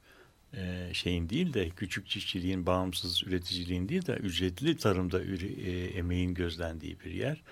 [0.56, 7.00] e, şeyin değil de küçük çiftçiliğin bağımsız üreticiliğin değil de ücretli tarımda e, emeğin gözlendiği
[7.04, 7.42] bir yer.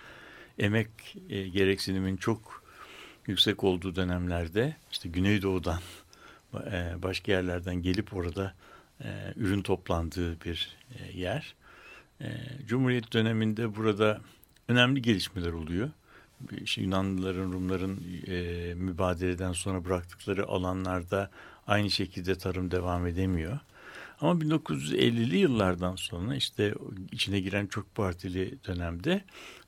[0.59, 0.88] Emek
[1.28, 2.62] e, gereksinimin çok
[3.26, 5.80] yüksek olduğu dönemlerde işte Güneydoğu'dan
[6.54, 8.54] e, başka yerlerden gelip orada
[9.04, 11.54] e, ürün toplandığı bir e, yer.
[12.20, 12.26] E,
[12.66, 14.20] Cumhuriyet döneminde burada
[14.68, 15.90] önemli gelişmeler oluyor.
[16.62, 21.30] İşte Yunanlıların, Rumların e, mübadeleden sonra bıraktıkları alanlarda
[21.66, 23.59] aynı şekilde tarım devam edemiyor.
[24.20, 26.74] Ama 1950'li yıllardan sonra işte
[27.12, 29.24] içine giren çok partili dönemde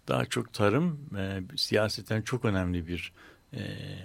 [0.09, 3.13] daha çok tarım e, siyaseten çok önemli bir
[3.53, 3.61] e,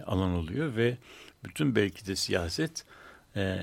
[0.06, 0.98] alan oluyor ve
[1.44, 2.86] bütün belki de siyaset
[3.36, 3.60] e,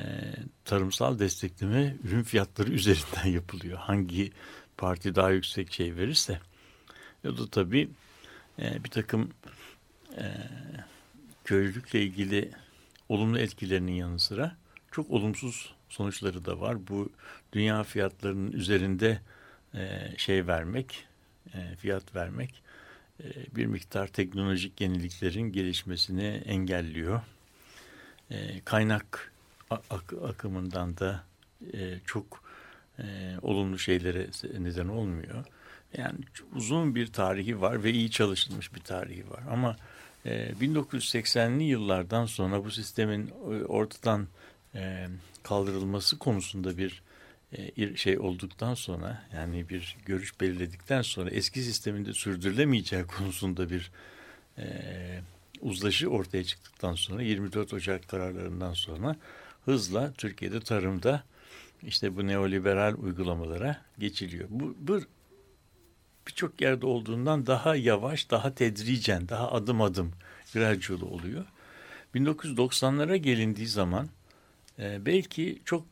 [0.65, 3.79] tarımsal destekleme ürün fiyatları üzerinden yapılıyor.
[3.79, 4.33] Hangi
[4.77, 6.41] parti daha yüksek şey verirse.
[7.25, 7.89] Ya da tabii
[8.59, 9.31] e, bir takım
[10.17, 10.25] e,
[11.45, 12.51] köylülükle ilgili
[13.09, 14.57] olumlu etkilerinin yanı sıra
[14.91, 16.89] çok olumsuz sonuçları da var.
[16.89, 17.13] Bu
[17.53, 19.21] dünya fiyatlarının üzerinde
[19.75, 21.07] e, şey vermek,
[21.55, 22.63] e, fiyat vermek
[23.25, 27.21] e, bir miktar teknolojik yeniliklerin gelişmesini engelliyor.
[28.31, 29.30] E, kaynak
[29.71, 31.25] ak akımından da
[31.75, 32.43] e, çok
[32.99, 34.27] e, olumlu şeylere
[34.59, 35.45] neden olmuyor.
[35.97, 36.19] Yani
[36.55, 39.43] uzun bir tarihi var ve iyi çalışılmış bir tarihi var.
[39.51, 39.77] Ama
[40.25, 44.29] e, 1980'li yıllardan sonra bu sistemin e, ortadan
[44.75, 45.09] e,
[45.43, 47.03] kaldırılması konusunda bir
[47.53, 53.91] e, şey olduktan sonra yani bir görüş belirledikten sonra eski sisteminde sürdürülemeyeceği konusunda bir
[54.59, 54.67] e,
[55.61, 59.17] uzlaşı ortaya çıktıktan sonra 24 Ocak kararlarından sonra
[59.65, 61.23] hızla Türkiye'de tarımda
[61.83, 64.49] işte bu neoliberal uygulamalara geçiliyor.
[64.51, 65.01] Bu, bu
[66.27, 70.13] birçok yerde olduğundan daha yavaş, daha tedricen, daha adım adım
[70.55, 71.45] gradual oluyor.
[72.15, 74.09] 1990'lara gelindiği zaman
[74.79, 75.87] e, belki çok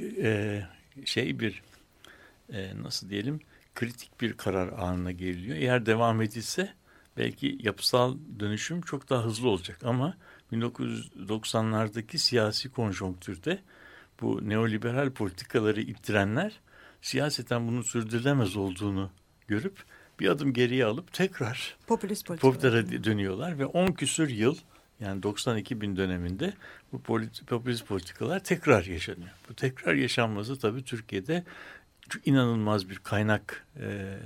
[0.00, 0.62] e,
[1.04, 1.62] şey bir
[2.52, 3.40] e, nasıl diyelim
[3.74, 5.56] kritik bir karar anına geliyor.
[5.56, 6.72] Eğer devam edilse
[7.16, 10.16] belki yapısal dönüşüm çok daha hızlı olacak ama
[10.52, 13.58] 1990'lardaki siyasi konjonktürde
[14.20, 16.60] bu neoliberal politikaları ittirenler
[17.02, 19.10] siyaseten bunun sürdürülemez olduğunu
[19.48, 19.84] görüp
[20.20, 24.56] bir adım geriye alıp tekrar Popülist popülere dönüyorlar ve 10 küsür yıl
[25.00, 26.52] yani 92 bin döneminde
[26.92, 29.30] bu polit- popülist politikalar tekrar yaşanıyor.
[29.48, 31.44] Bu tekrar yaşanması tabii Türkiye'de
[32.24, 34.16] inanılmaz bir kaynak e,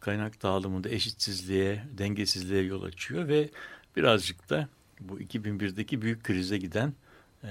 [0.00, 3.50] kaynak dağılımında eşitsizliğe, dengesizliğe yol açıyor ve
[3.96, 4.68] birazcık da
[5.00, 6.92] bu 2001'deki büyük krize giden
[7.44, 7.50] e,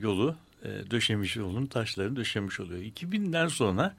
[0.00, 2.82] yolu e, döşemiş, yolun taşlarını döşemiş oluyor.
[2.82, 3.94] 2000'den sonra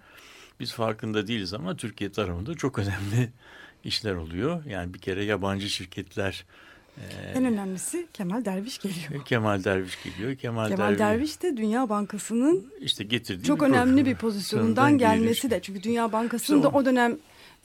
[0.60, 3.30] biz farkında değiliz ama Türkiye tarafında çok önemli
[3.84, 4.66] işler oluyor.
[4.66, 6.46] Yani bir kere yabancı şirketler
[6.98, 9.26] e, En önemlisi Kemal Derviş geliyor.
[9.26, 10.36] Kemal Derviş geliyor.
[10.36, 15.42] Kemal, Kemal Derviş, Derviş de Dünya Bankası'nın işte getirdiği çok bir önemli bir pozisyonundan gelmesi
[15.42, 15.60] geliyor.
[15.60, 15.62] de.
[15.62, 17.18] Çünkü Dünya Bankası'nın İşte da o dönem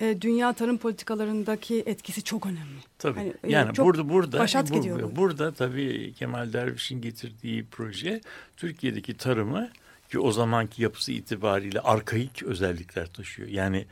[0.02, 2.80] e, dünya tarım politikalarındaki etkisi çok önemli.
[2.98, 3.18] Tabii.
[3.18, 5.16] Hani, e, yani çok burada burada başat bu- gidiyor bu.
[5.16, 8.20] burada tabii Kemal Derviş'in getirdiği proje
[8.56, 9.70] Türkiye'deki tarımı
[10.10, 13.48] ki o zamanki yapısı itibariyle arkaik özellikler taşıyor.
[13.48, 13.86] Yani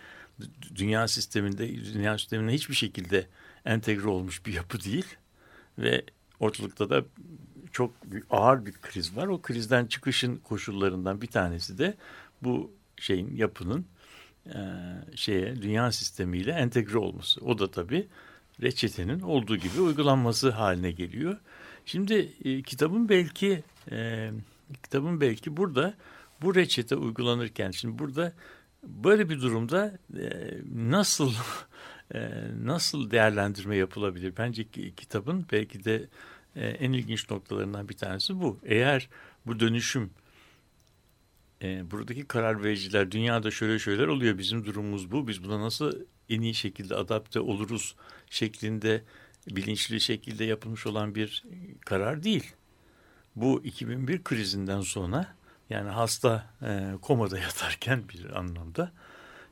[0.75, 3.27] dünya sisteminde dünya sistemine hiçbir şekilde
[3.65, 5.07] entegre olmuş bir yapı değil
[5.79, 6.05] ve
[6.41, 7.05] ortalıkta da
[7.73, 7.93] çok
[8.31, 9.27] ağır bir kriz var.
[9.27, 11.95] O krizden çıkışın koşullarından bir tanesi de
[12.43, 13.87] bu şeyin yapının
[14.47, 14.59] e,
[15.15, 17.45] şeye dünya sistemiyle entegre olması.
[17.45, 18.09] O da tabii
[18.63, 21.37] reçetenin olduğu gibi uygulanması haline geliyor.
[21.87, 24.31] Şimdi e, kitabın belki e,
[24.83, 25.95] kitabın belki burada
[26.43, 28.33] bu reçete uygulanırken şimdi burada
[28.83, 31.33] böyle bir durumda e, nasıl
[32.15, 32.31] e,
[32.65, 34.33] nasıl değerlendirme yapılabilir?
[34.39, 36.09] Bence ki, kitabın belki de
[36.57, 38.59] e, en ilginç noktalarından bir tanesi bu.
[38.65, 39.09] Eğer
[39.47, 40.11] bu dönüşüm
[41.63, 45.93] e, buradaki karar vericiler dünyada şöyle şeyler oluyor bizim durumumuz bu biz buna nasıl
[46.29, 47.95] en iyi şekilde adapte oluruz
[48.31, 49.03] şeklinde
[49.51, 51.45] bilinçli şekilde yapılmış olan bir
[51.87, 52.53] karar değil.
[53.37, 55.35] Bu 2001 krizinden sonra
[55.71, 58.93] yani hasta e, komada yatarken bir anlamda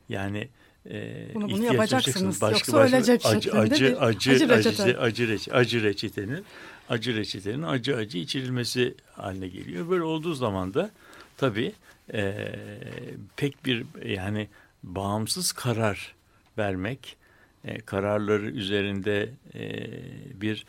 [0.09, 0.49] yani
[0.89, 2.81] e, Bunu- bunu yapacaksınız, duyacaksınız.
[2.83, 4.83] yoksa ölecek acı, şeklinde acı, bir acı, acı acı, reçete.
[4.83, 6.45] acı, acı, reçe- acı reçetenin
[6.89, 9.89] acı reçetenin acı acı içirilmesi haline geliyor.
[9.89, 10.91] Böyle olduğu zaman da
[11.37, 11.73] tabii
[12.13, 12.55] e,
[13.37, 14.47] pek bir yani
[14.83, 16.15] bağımsız karar
[16.57, 17.17] vermek,
[17.65, 19.87] e, kararları üzerinde e,
[20.41, 20.65] bir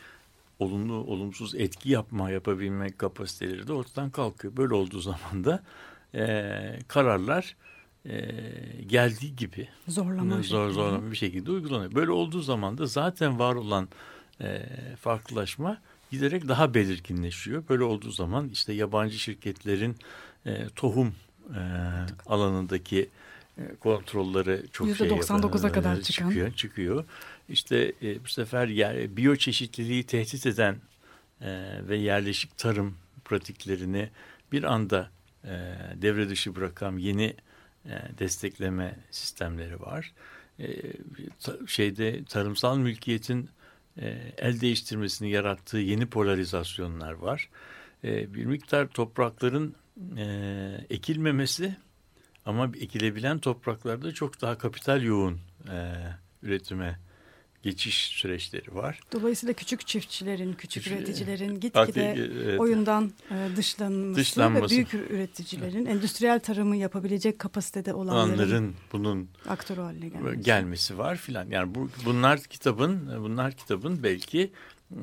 [0.59, 4.57] olumlu olumsuz etki yapma yapabilmek kapasiteleri de ortadan kalkıyor.
[4.57, 5.63] Böyle olduğu zaman da
[6.15, 7.57] e, kararlar
[8.07, 8.31] e,
[8.87, 11.95] geldiği gibi zorlama zor zorlama bir şekilde uygulanıyor.
[11.95, 13.89] Böyle olduğu zaman da zaten var olan
[14.41, 14.63] e,
[15.01, 17.63] farklılaşma giderek daha belirginleşiyor.
[17.69, 19.97] Böyle olduğu zaman işte yabancı şirketlerin
[20.47, 21.15] e, tohum
[21.55, 21.61] e,
[22.27, 23.09] alanındaki
[23.81, 26.29] kontrolleri çok şey %99'a yapan- kadar çıkan.
[26.29, 26.53] çıkıyor.
[26.53, 27.05] çıkıyor.
[27.49, 30.77] İşte e, bu sefer yer, biyoçeşitliliği tehdit eden
[31.41, 34.11] e, ve yerleşik tarım pratiklerini
[34.53, 35.11] bir anda
[35.45, 35.51] e,
[35.95, 37.35] devre dışı bırakan yeni
[37.87, 40.13] e, destekleme sistemleri var.
[40.59, 40.67] E,
[41.41, 43.49] ta- şeyde tarımsal mülkiyetin
[44.01, 47.49] e, el değiştirmesini yarattığı yeni polarizasyonlar var.
[48.05, 49.75] E, bir miktar toprakların
[50.17, 51.77] e, ekilmemesi
[52.47, 55.39] ama ekilebilen topraklarda çok daha kapital yoğun
[55.73, 55.95] e,
[56.43, 56.99] üretime
[57.63, 59.01] geçiş süreçleri var.
[59.13, 62.13] Dolayısıyla küçük çiftçilerin, küçük Küçük- üreticilerin Artık, gitgide
[62.45, 62.61] evet.
[62.61, 64.65] oyundan e, dışlanması, Dışlanması.
[64.65, 70.43] ve büyük üreticilerin, endüstriyel tarımı yapabilecek kapasitede olanların Olanların bunun aktörü haline gelmesi.
[70.43, 71.51] gelmesi var filan.
[71.51, 74.51] Yani bu bunlar kitabın bunlar kitabın belki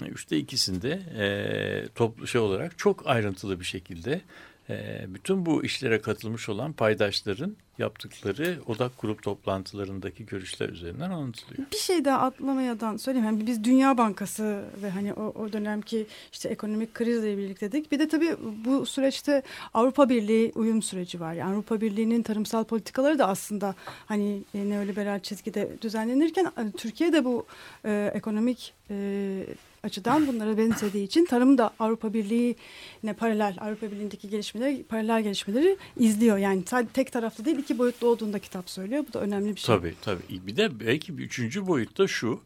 [0.09, 4.21] üçte ikisinde e, toplu şey olarak çok ayrıntılı bir şekilde
[4.69, 11.71] e, bütün bu işlere katılmış olan paydaşların yaptıkları odak grup toplantılarındaki görüşler üzerinden anlatılıyor.
[11.71, 13.25] Bir şey daha atlamayadan söyleyeyim.
[13.25, 17.91] Yani biz Dünya Bankası ve hani o, o dönemki işte ekonomik krizle birlikteydik.
[17.91, 19.41] Bir de tabii bu süreçte
[19.73, 21.33] Avrupa Birliği uyum süreci var.
[21.33, 23.75] Yani Avrupa Birliği'nin tarımsal politikaları da aslında
[24.05, 27.45] hani neoliberal çizgide düzenlenirken e, Türkiye de bu
[27.85, 29.45] e, ekonomik e,
[29.83, 36.37] açıdan bunlara benzediği için tarım da Avrupa Birliği'ne paralel, Avrupa Birliği'ndeki gelişmeleri, paralel gelişmeleri izliyor.
[36.37, 39.03] Yani sadece tek taraflı değil, iki boyutlu olduğunu da kitap söylüyor.
[39.09, 39.75] Bu da önemli bir şey.
[39.75, 40.47] Tabii tabii.
[40.47, 42.41] Bir de belki bir üçüncü boyutta şu.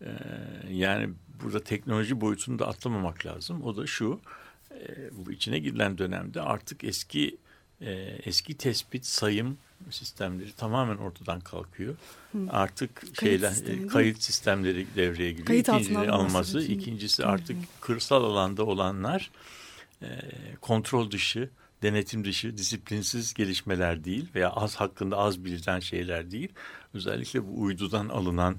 [0.00, 0.08] e,
[0.70, 1.10] yani
[1.42, 3.62] burada teknoloji boyutunu da atlamamak lazım.
[3.62, 4.20] O da şu.
[4.70, 7.36] e, bu içine girilen dönemde artık eski
[7.80, 7.90] e,
[8.24, 9.58] eski tespit sayım
[9.90, 11.94] sistemleri tamamen ortadan kalkıyor.
[12.50, 13.88] Artık şeyler sistemi değil e, mi?
[13.88, 15.46] kayıt sistemleri devreye giriyor.
[15.46, 16.78] Kayıt İkincisi alması, için.
[16.78, 19.30] ikincisi artık kırsal alanda olanlar
[20.02, 20.08] e,
[20.60, 21.50] kontrol dışı,
[21.82, 26.48] denetim dışı, disiplinsiz gelişmeler değil veya az hakkında az bilinen şeyler değil.
[26.94, 28.56] Özellikle bu uydudan alınan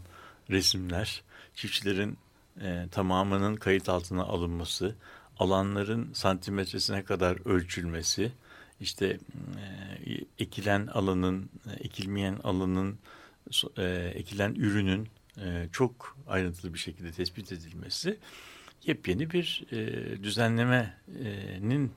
[0.50, 1.22] resimler,
[1.56, 2.18] çiftçilerin
[2.62, 4.96] e, tamamının kayıt altına alınması,
[5.40, 8.32] alanların santimetresine kadar ölçülmesi,
[8.80, 12.98] işte e, ekilen alanın, e, ekilmeyen alanın,
[13.78, 15.08] e, ekilen ürünün
[15.38, 18.18] e, çok ayrıntılı bir şekilde tespit edilmesi
[18.84, 21.92] yepyeni bir e, düzenlemenin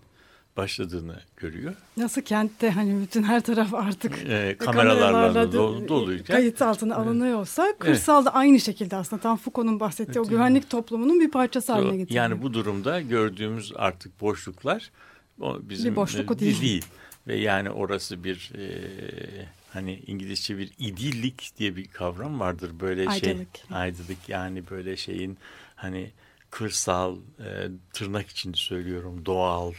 [0.57, 1.75] başladığını görüyor.
[1.97, 8.29] Nasıl kentte hani bütün her taraf artık e, kameralarla dolu, doluyken kayıt altına alınıyorsa kırsalda
[8.29, 8.37] evet.
[8.37, 10.27] aynı şekilde aslında tam Foucault'un bahsettiği evet.
[10.27, 12.25] o güvenlik toplumunun bir parçası haline getiriyor.
[12.25, 14.91] Yani bu durumda gördüğümüz artık boşluklar
[15.41, 16.61] o bizim bir boşluk o değil.
[16.61, 16.85] değil.
[17.27, 18.69] Ve yani orası bir e,
[19.71, 23.57] hani İngilizce bir idillik diye bir kavram vardır böyle aydınlık.
[23.69, 25.39] şey aydınlık yani böyle şeyin
[25.77, 26.11] hani
[26.51, 29.73] kırsal e, tırnak içinde söylüyorum doğal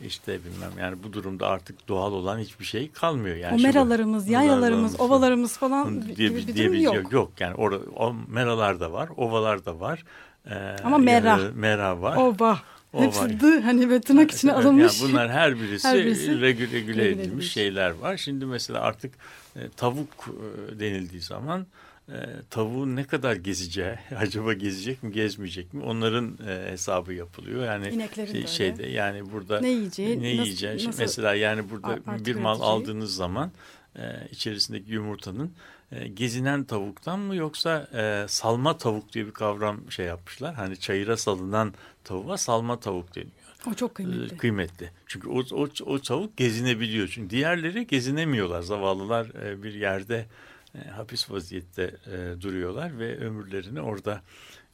[0.00, 3.36] işte bilmem yani bu durumda artık doğal olan hiçbir şey kalmıyor.
[3.36, 6.94] Yani o meralarımız, yayalarımız, ovalarımız falan diye, gibi bir diye bir yok.
[6.94, 7.32] Şey yok.
[7.40, 10.04] Yani orada o meralar da var, ovalar da var.
[10.50, 11.28] Ee, Ama mera.
[11.28, 12.16] Yani, mera var.
[12.16, 12.58] Ova.
[12.92, 13.40] O Hepsi var.
[13.40, 15.00] dı hani ve tırnak içine evet, alınmış.
[15.00, 18.16] Yani bunlar her birisi, her birisi regüle, regüle edilmiş şeyler var.
[18.16, 19.14] Şimdi mesela artık
[19.56, 21.66] e, tavuk e, denildiği zaman
[22.08, 22.16] e,
[22.50, 25.82] tavuğun ne kadar gezeceği, acaba gezecek mi, gezmeyecek mi?
[25.82, 27.64] Onların e, hesabı yapılıyor.
[27.64, 30.86] Yani İneklerin şey, de şeyde yani burada ne yiyeceği, ne nasıl, yiyeceği.
[30.86, 33.50] Nasıl mesela yani burada bir mal aldığınız zaman
[33.98, 35.52] e, içerisindeki yumurtanın
[35.92, 40.54] e, gezinen tavuktan mı yoksa e, salma tavuk diye bir kavram şey yapmışlar.
[40.54, 43.32] Hani çayıra salınan tavuğa salma tavuk deniyor.
[43.70, 44.34] O çok kıymetli.
[44.34, 44.90] E, kıymetli.
[45.06, 47.08] Çünkü o, o, o tavuk gezinebiliyor.
[47.08, 48.62] Çünkü diğerleri gezinemiyorlar.
[48.62, 50.26] Zavallılar e, bir yerde
[50.74, 54.22] e, hapis vaziyette e, duruyorlar ve ömürlerini orada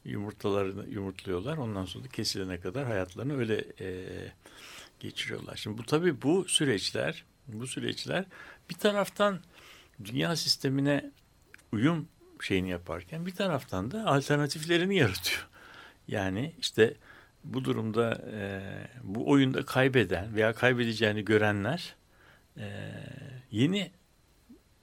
[0.05, 1.57] yumurtalarını yumurtluyorlar.
[1.57, 4.05] Ondan sonra kesilene kadar hayatlarını öyle e,
[4.99, 5.55] geçiriyorlar.
[5.55, 8.25] Şimdi bu tabii bu süreçler bu süreçler
[8.69, 9.39] bir taraftan
[10.05, 11.11] dünya sistemine
[11.71, 12.07] uyum
[12.41, 15.47] şeyini yaparken bir taraftan da alternatiflerini yaratıyor.
[16.07, 16.93] Yani işte
[17.43, 18.61] bu durumda e,
[19.03, 21.95] bu oyunda kaybeden veya kaybedeceğini görenler
[22.57, 22.65] e,
[23.51, 23.91] yeni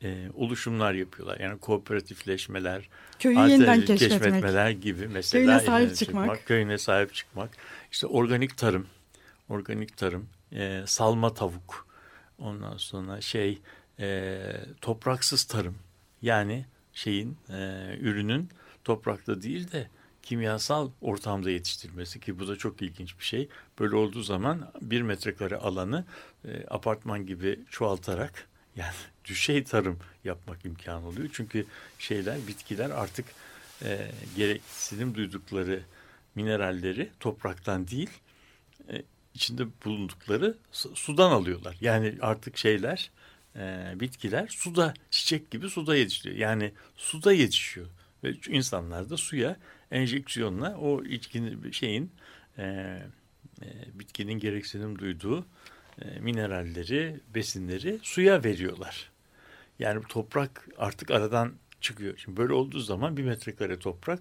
[0.02, 1.40] e, oluşumlar yapıyorlar.
[1.40, 2.88] Yani kooperatifleşmeler,
[3.18, 6.24] köyü yeniden keşfetmeler gibi mesela köyüne sahip çıkmak.
[6.24, 7.50] çıkmak, köyüne sahip çıkmak.
[7.92, 8.86] İşte organik tarım,
[9.48, 11.86] organik tarım, e, salma tavuk,
[12.40, 13.58] ondan sonra şey
[14.00, 14.40] e,
[14.80, 15.78] topraksız tarım.
[16.22, 18.48] Yani şeyin e, ürünün
[18.84, 19.88] toprakta değil de
[20.22, 23.48] kimyasal ortamda yetiştirmesi ki bu da çok ilginç bir şey.
[23.78, 26.04] Böyle olduğu zaman bir metrekare alanı
[26.44, 31.28] e, apartman gibi çoğaltarak yani düşey tarım yapmak imkanı oluyor.
[31.32, 31.66] Çünkü
[31.98, 33.26] şeyler, bitkiler artık
[33.82, 35.82] e, gereksinim duydukları
[36.34, 38.10] mineralleri topraktan değil,
[38.92, 39.02] e,
[39.34, 40.56] içinde bulundukları
[40.94, 41.76] sudan alıyorlar.
[41.80, 43.10] Yani artık şeyler,
[43.56, 46.36] e, bitkiler suda, çiçek gibi suda yetişiyor.
[46.36, 47.86] Yani suda yetişiyor.
[48.24, 49.56] Ve insanlar da suya
[49.90, 52.12] enjeksiyonla o içkinin şeyin
[52.58, 52.62] e,
[53.62, 55.46] e, bitkinin gereksinim duyduğu
[56.02, 59.10] e, mineralleri, besinleri suya veriyorlar.
[59.78, 62.18] Yani toprak artık aradan çıkıyor.
[62.18, 64.20] Şimdi böyle olduğu zaman bir metrekare toprak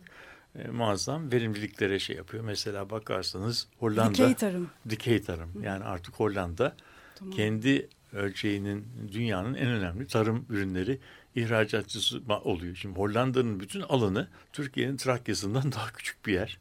[0.55, 2.43] e, muazzam verimliliklere şey yapıyor.
[2.43, 4.69] Mesela bakarsanız Hollanda dikey tarım.
[4.89, 5.63] Dikey tarım.
[5.63, 6.75] Yani artık Hollanda
[7.15, 7.33] tamam.
[7.33, 10.99] kendi ölçeğinin dünyanın en önemli tarım ürünleri
[11.35, 12.75] ihracatçısı oluyor.
[12.75, 16.59] Şimdi Hollanda'nın bütün alanı Türkiye'nin Trakya'sından daha küçük bir yer.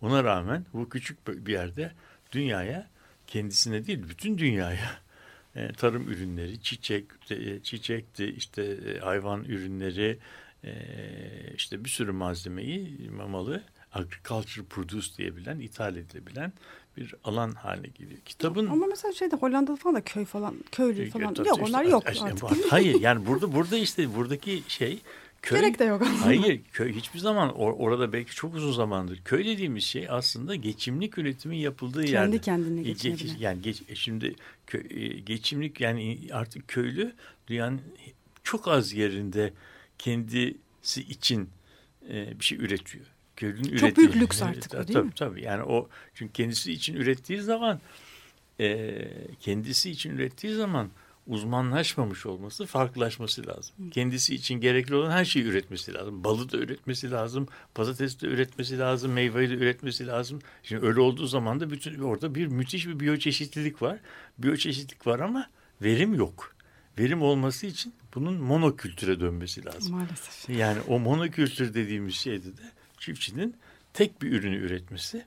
[0.00, 1.92] Ona rağmen bu küçük bir yerde
[2.32, 2.88] dünyaya
[3.26, 5.00] kendisine değil bütün dünyaya
[5.56, 10.18] e, tarım ürünleri, çiçek, e, çiçekti, işte e, hayvan ürünleri,
[10.64, 10.72] e,
[11.56, 16.52] işte bir sürü malzemeyi mamalı agriculture produce diyebilen, ithal edilebilen
[16.96, 18.20] bir alan haline geliyor.
[18.24, 22.04] Kitabın ama mesela şeyde Hollanda'da falan da köy falan, köylü falan yok işte, onlar yok
[22.12, 22.72] işte, artık.
[22.72, 24.98] Hayır yani burada burada işte buradaki şey
[25.42, 26.26] Köy, Gerek de yok aslında.
[26.26, 29.20] Hayır köy hiçbir zaman or, orada belki çok uzun zamandır.
[29.24, 32.10] Köy dediğimiz şey aslında geçimlik üretimin yapıldığı yer.
[32.10, 33.36] Kendi kendine geçinebilen.
[33.38, 34.34] Yani geç, şimdi
[34.66, 34.78] kö,
[35.26, 37.14] geçimlik yani artık köylü
[37.48, 37.80] dünyanın
[38.42, 39.52] çok az yerinde
[39.98, 41.50] kendisi için
[42.08, 43.04] e, bir şey üretiyor.
[43.36, 45.12] Köylünün çok ürettiği, büyük lüks artık o değil tabii, mi?
[45.16, 47.80] Tabii yani o çünkü kendisi için ürettiği zaman
[48.60, 49.08] e,
[49.40, 50.90] kendisi için ürettiği zaman
[51.26, 53.74] uzmanlaşmamış olması, farklılaşması lazım.
[53.78, 53.90] Hı.
[53.90, 56.24] Kendisi için gerekli olan her şeyi üretmesi lazım.
[56.24, 60.38] Balı da üretmesi lazım, patates de üretmesi lazım, meyveyi de üretmesi lazım.
[60.62, 63.98] Şimdi öyle olduğu zaman da bütün orada bir müthiş bir biyoçeşitlilik var.
[64.38, 65.50] Biyoçeşitlilik var ama
[65.82, 66.54] verim yok.
[66.98, 69.96] Verim olması için bunun monokültüre dönmesi lazım.
[69.96, 70.50] Maalesef.
[70.50, 72.62] Yani o monokültür dediğimiz şeyde de
[72.98, 73.56] çiftçinin
[73.92, 75.24] tek bir ürünü üretmesi,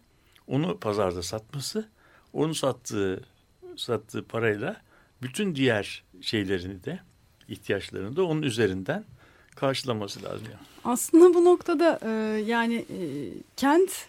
[0.48, 1.90] onu pazarda satması,
[2.34, 3.24] onu sattığı
[3.76, 4.82] sattığı parayla
[5.22, 7.00] bütün diğer şeylerini de
[7.48, 9.06] ihtiyaçlarını da onun üzerinden
[9.56, 10.48] karşılaması lazım.
[10.52, 10.62] Yani.
[10.84, 12.10] Aslında bu noktada e,
[12.42, 12.98] yani e,
[13.58, 14.08] kent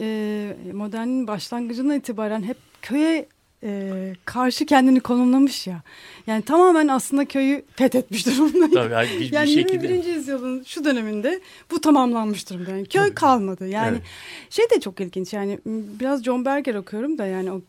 [0.00, 3.28] e, modernin başlangıcından itibaren hep köye
[3.64, 5.82] e, karşı kendini konumlamış ya.
[6.26, 8.70] Yani tamamen aslında köyü fethetmiş durumda.
[8.74, 9.86] Tabii yani bir, yani bir şekilde.
[9.86, 10.14] 21.
[10.14, 11.40] yüzyılın şu döneminde
[11.70, 12.70] bu tamamlanmış durumda.
[12.70, 13.14] Yani köy Tabii.
[13.14, 13.68] kalmadı.
[13.68, 14.02] Yani Evet.
[14.50, 17.60] şey de çok ilginç yani biraz John Berger okuyorum da yani o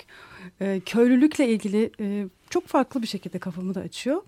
[0.61, 4.21] e, köylülükle ilgili e, çok farklı bir şekilde kafamı da açıyor.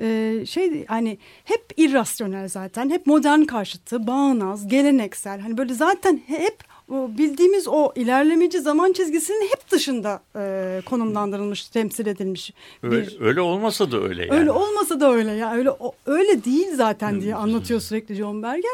[0.00, 2.90] E, şey hani hep irrasyonel zaten.
[2.90, 5.40] Hep modern karşıtı, bağnaz, geleneksel.
[5.40, 6.58] Hani böyle zaten hep
[6.90, 13.92] bildiğimiz o ilerlemeci zaman çizgisinin hep dışında e, konumlandırılmış, temsil edilmiş Öyle, bir öyle olmasa
[13.92, 14.38] da öyle yani.
[14.40, 18.70] Öyle olmasa da öyle ya öyle o- öyle değil zaten diye anlatıyor sürekli John Berger.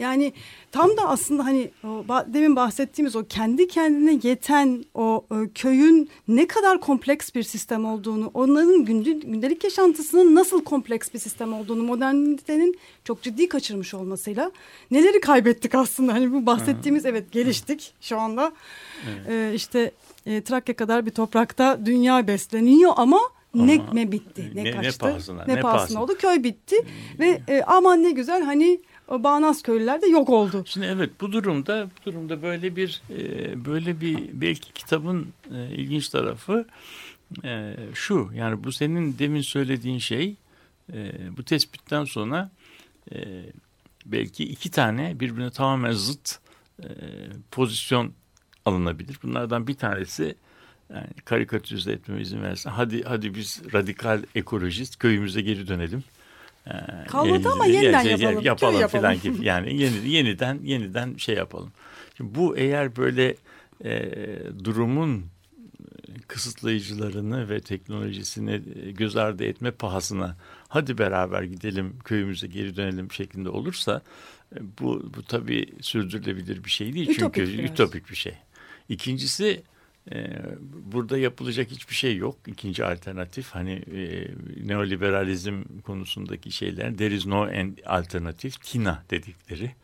[0.00, 0.32] Yani
[0.72, 6.46] tam da aslında hani o demin bahsettiğimiz o kendi kendine yeten o e, köyün ne
[6.46, 12.78] kadar kompleks bir sistem olduğunu, onların günde- gündelik yaşantısının nasıl kompleks bir sistem olduğunu modernitenin
[13.04, 14.50] çok ciddi kaçırmış olmasıyla
[14.90, 16.12] neleri kaybettik aslında.
[16.12, 18.52] Hani bu bahsettiğimiz evet geliştik şu anda.
[19.28, 19.90] E, işte
[20.26, 23.20] e, Trakya kadar bir toprakta dünya besleniyor ama
[23.54, 26.16] ne, Ama ne bitti, ne, ne- ne kaçtı, pahasına, ne, ne pahasına oldu.
[26.18, 26.76] Köy bitti
[27.18, 28.80] ve e, aman ne güzel hani
[29.10, 30.64] o bağnaz köylüler de yok oldu.
[30.66, 36.08] Şimdi evet bu durumda bu durumda böyle bir e, böyle bir belki kitabın e, ilginç
[36.08, 36.66] tarafı
[37.44, 40.34] e, şu yani bu senin demin söylediğin şey
[41.36, 42.50] bu tespitten sonra
[44.06, 46.38] belki iki tane birbirine tamamen zıt
[47.50, 48.12] pozisyon
[48.64, 49.18] alınabilir.
[49.22, 50.34] Bunlardan bir tanesi
[50.94, 56.04] yani karikatürize etmeme izin versen hadi hadi biz radikal ekolojist köyümüze geri dönelim.
[57.08, 59.34] Kalmadı ama yani- yeniden yani- yapalım, yapalım köy falan yapalım.
[59.36, 59.46] gibi.
[59.46, 61.72] Yani yeni, yeniden yeniden şey yapalım.
[62.16, 63.36] Şimdi bu eğer böyle
[63.84, 64.12] e,
[64.64, 65.24] durumun
[66.28, 70.36] kısıtlayıcılarını ve teknolojisini e, göz ardı etme pahasına
[70.68, 74.02] hadi beraber gidelim köyümüze geri dönelim şeklinde olursa
[74.56, 77.70] e, bu bu tabii sürdürülebilir bir şey değil Ütopik çünkü biraz.
[77.70, 78.34] ütopik bir şey.
[78.88, 79.62] İkincisi e,
[80.92, 82.36] burada yapılacak hiçbir şey yok.
[82.46, 84.30] İkinci alternatif hani e,
[84.66, 87.48] neoliberalizm konusundaki şeyler there is no
[87.86, 89.74] alternative TINA dedikleri.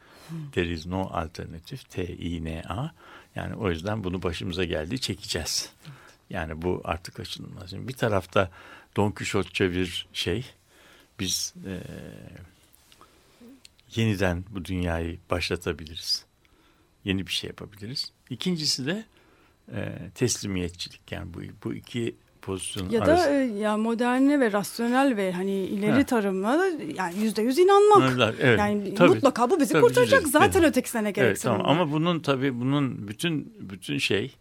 [0.53, 2.95] There is no alternative T-I-N-A.
[3.35, 5.73] Yani o yüzden bunu başımıza geldi çekeceğiz.
[6.31, 7.71] Yani bu artık kaçınılmaz.
[7.71, 8.51] Şimdi bir tarafta
[8.97, 10.47] Don Quixote'ça bir şey.
[11.21, 11.81] Biz e,
[13.95, 16.25] yeniden bu dünyayı başlatabiliriz.
[17.05, 18.13] Yeni bir şey yapabiliriz.
[18.31, 19.05] İkincisi de
[19.75, 21.13] e, teslimiyetçilik.
[21.13, 23.27] Yani bu, bu iki pozisyonun Ya arası.
[23.27, 26.07] da e, ya moderne ve rasyonel ve hani ileri Ha.
[26.07, 26.57] tarıma
[26.97, 28.13] yani yüzde yüz inanmak.
[28.15, 29.09] Bunlar, evet, yani tabii.
[29.15, 30.21] mutlaka bu bizi Tabii, kurtaracak.
[30.23, 30.71] yüzde- Zaten evet.
[30.71, 31.71] ötekisine ne Evet, gereksinim tamam.
[31.81, 34.35] Ama bunun tabii bunun bütün bütün şey,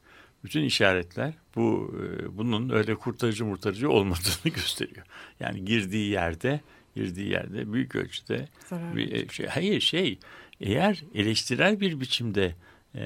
[0.43, 5.05] bütün işaretler bu e, bunun öyle kurtarıcı murtarıcı olmadığını gösteriyor.
[5.39, 6.59] Yani girdiği yerde,
[6.95, 10.19] girdiği yerde büyük ölçüde Zarar bir e, şey, hayır şey
[10.61, 12.55] eğer eleştirel bir biçimde
[12.95, 13.05] e,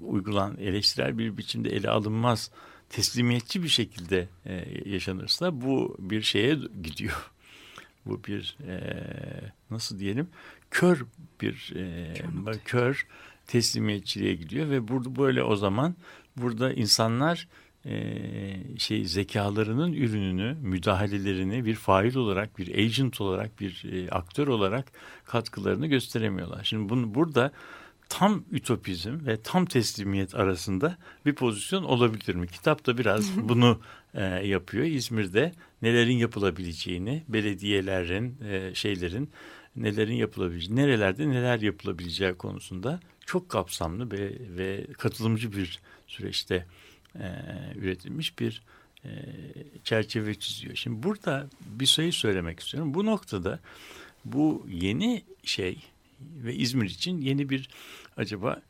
[0.00, 2.50] uygulan eleştirel bir biçimde ele alınmaz
[2.90, 7.30] teslimiyetçi bir şekilde e, yaşanırsa bu bir şeye gidiyor.
[8.06, 8.80] Bu bir e,
[9.70, 10.28] nasıl diyelim
[10.70, 11.04] kör
[11.40, 12.14] bir e,
[12.64, 13.06] kör
[13.46, 15.94] teslimiyetçiliğe gidiyor ve burada böyle o zaman
[16.36, 17.48] burada insanlar
[17.86, 18.14] e,
[18.78, 24.92] şey zekalarının ürününü, müdahalelerini bir fail olarak, bir agent olarak, bir e, aktör olarak
[25.24, 26.64] katkılarını gösteremiyorlar.
[26.64, 27.52] Şimdi bunu burada
[28.08, 30.96] tam ütopizm ve tam teslimiyet arasında
[31.26, 32.46] bir pozisyon olabilir mi?
[32.46, 33.80] Kitap da biraz bunu
[34.14, 34.84] e, yapıyor.
[34.84, 39.30] İzmir'de nelerin yapılabileceğini, belediyelerin, e, şeylerin
[39.76, 46.66] nelerin yapılabileceği, nerelerde neler yapılabileceği konusunda çok kapsamlı ve, ve katılımcı bir süreçte
[47.14, 47.26] e,
[47.76, 48.62] üretilmiş bir
[49.04, 49.10] e,
[49.84, 50.74] çerçeve çiziyor.
[50.74, 52.94] Şimdi burada bir şey söylemek istiyorum.
[52.94, 53.60] Bu noktada
[54.24, 55.78] bu yeni şey
[56.44, 57.68] ve İzmir için yeni bir
[58.16, 58.62] acaba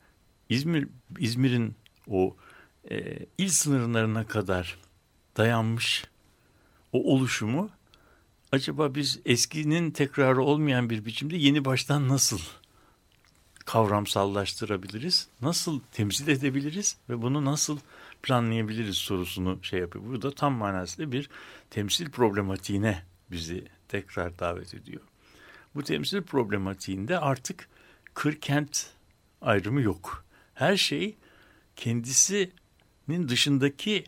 [0.49, 0.87] İzmir
[1.19, 1.75] İzmir'in
[2.07, 2.35] o
[2.91, 4.77] e, il sınırlarına kadar
[5.37, 6.05] dayanmış
[6.91, 7.69] o oluşumu
[8.51, 12.39] acaba biz eskinin tekrarı olmayan bir biçimde yeni baştan nasıl
[13.65, 15.27] kavramsallaştırabiliriz?
[15.41, 17.79] Nasıl temsil edebiliriz ve bunu nasıl
[18.23, 20.05] planlayabiliriz sorusunu şey yapıyor.
[20.05, 21.29] Burada tam manasıyla bir
[21.69, 25.01] temsil problematiğine bizi tekrar davet ediyor.
[25.75, 27.69] Bu temsil problematiğinde artık
[28.13, 28.89] kır kent
[29.41, 30.25] ayrımı yok.
[30.53, 31.15] Her şey
[31.75, 34.03] kendisinin dışındaki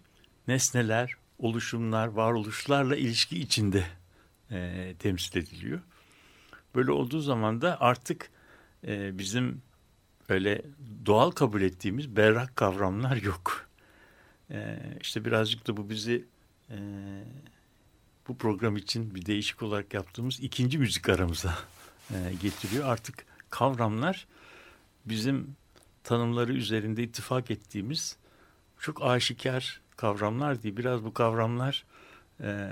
[0.47, 3.86] nesneler, oluşumlar, varoluşlarla ilişki içinde
[4.51, 5.82] e, temsil ediliyor.
[6.76, 8.32] Böyle olduğu zaman da artık
[8.88, 9.61] e, bizim
[10.30, 10.61] öyle
[11.05, 13.70] doğal kabul ettiğimiz berrak kavramlar yok.
[14.51, 16.26] E, işte birazcık da bu bizi
[16.70, 16.78] e,
[18.28, 21.57] bu program için bir değişik olarak yaptığımız ikinci müzik aramıza
[22.11, 22.88] e, getiriyor.
[22.88, 24.28] Artık kavramlar
[25.05, 25.55] bizim
[26.03, 28.17] tanımları üzerinde ittifak ettiğimiz
[28.80, 30.78] çok aşikar kavramlar değil.
[30.78, 31.86] Biraz bu kavramlar
[32.41, 32.69] e,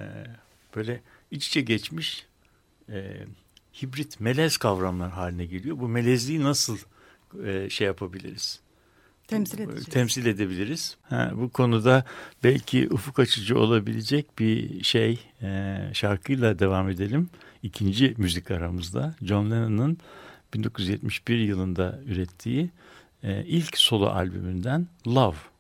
[0.76, 1.02] böyle
[1.32, 2.26] iç içe geçmiş
[2.90, 3.26] e,
[3.82, 5.80] hibrit melez kavramlar haline geliyor.
[5.80, 6.78] Bu melezliği nasıl
[7.46, 8.60] e, şey yapabiliriz?
[9.28, 9.86] Temsil edeceğiz.
[9.86, 10.98] Temsil edebiliriz.
[11.04, 12.06] Ha, bu konuda
[12.44, 17.30] belki ufuk açıcı olabilecek bir şey e, şarkıyla devam edelim.
[17.64, 19.98] İkinci müzik aramızda John Lennon'ın
[20.54, 22.70] 1971 yılında ürettiği
[23.24, 25.18] e, ilk solo albümünden Love.
[25.18, 25.53] Love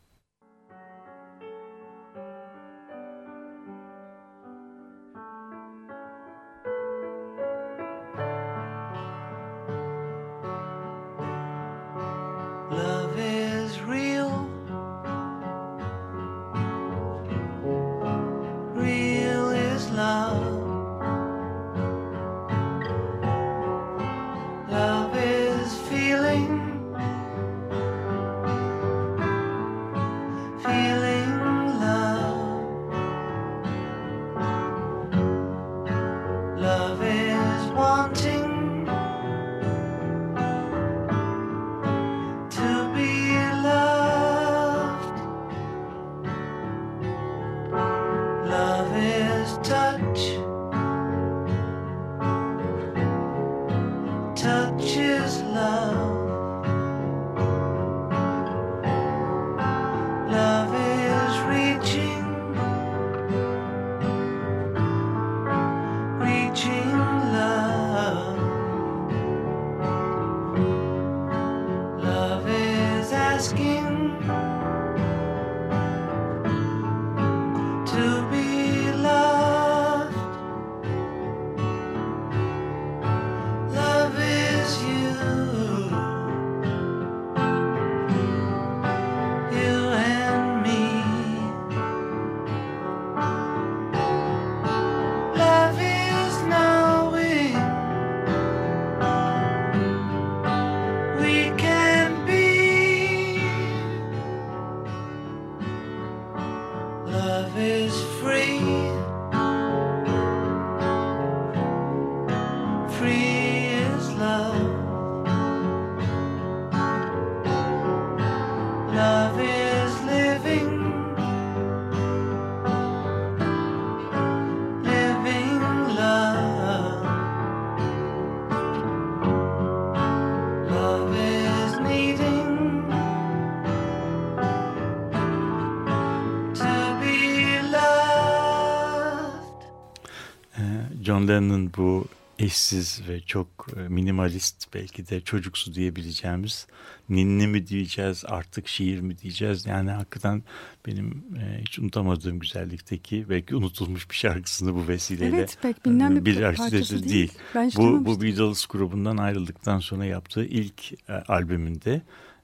[141.27, 142.07] John bu
[142.39, 143.47] eşsiz ve çok
[143.77, 146.67] e, minimalist belki de çocuksu diyebileceğimiz
[147.09, 150.43] ninni mi diyeceğiz artık şiir mi diyeceğiz yani hakikaten
[150.87, 156.25] benim e, hiç unutamadığım güzellikteki belki unutulmuş bir şarkısını bu vesileyle Evet pek bilinen bir,
[156.25, 157.13] bir parçası değil.
[157.13, 157.31] değil.
[157.55, 158.21] Ben Bu, bu.
[158.21, 162.01] Beatles grubundan ayrıldıktan sonra yaptığı ilk e, albümünde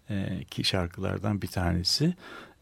[0.10, 2.14] e, ki şarkılardan bir tanesi.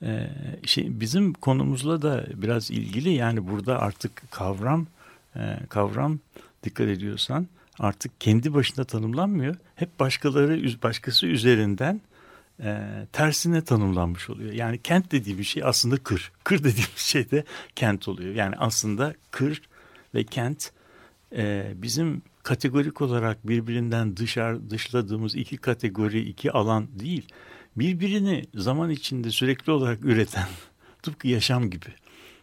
[0.01, 0.29] E,
[0.65, 4.96] şey bizim konumuzla da biraz ilgili yani burada artık kavram e,
[5.69, 6.19] kavram
[6.63, 7.47] dikkat ediyorsan
[7.79, 9.55] artık kendi başına tanımlanmıyor.
[9.75, 12.01] Hep başkaları başkası üzerinden
[12.63, 12.81] e,
[13.13, 14.53] tersine tanımlanmış oluyor.
[14.53, 16.31] Yani kent dediğimiz şey aslında kır.
[16.43, 17.43] Kır dediğimiz şey de
[17.75, 18.35] kent oluyor.
[18.35, 19.61] Yani aslında kır
[20.15, 20.71] ve kent
[21.35, 27.27] e, bizim kategorik olarak birbirinden dışarı dışladığımız iki kategori, iki alan değil.
[27.75, 30.47] Birbirini zaman içinde sürekli olarak üreten
[31.01, 31.85] tıpkı yaşam gibi.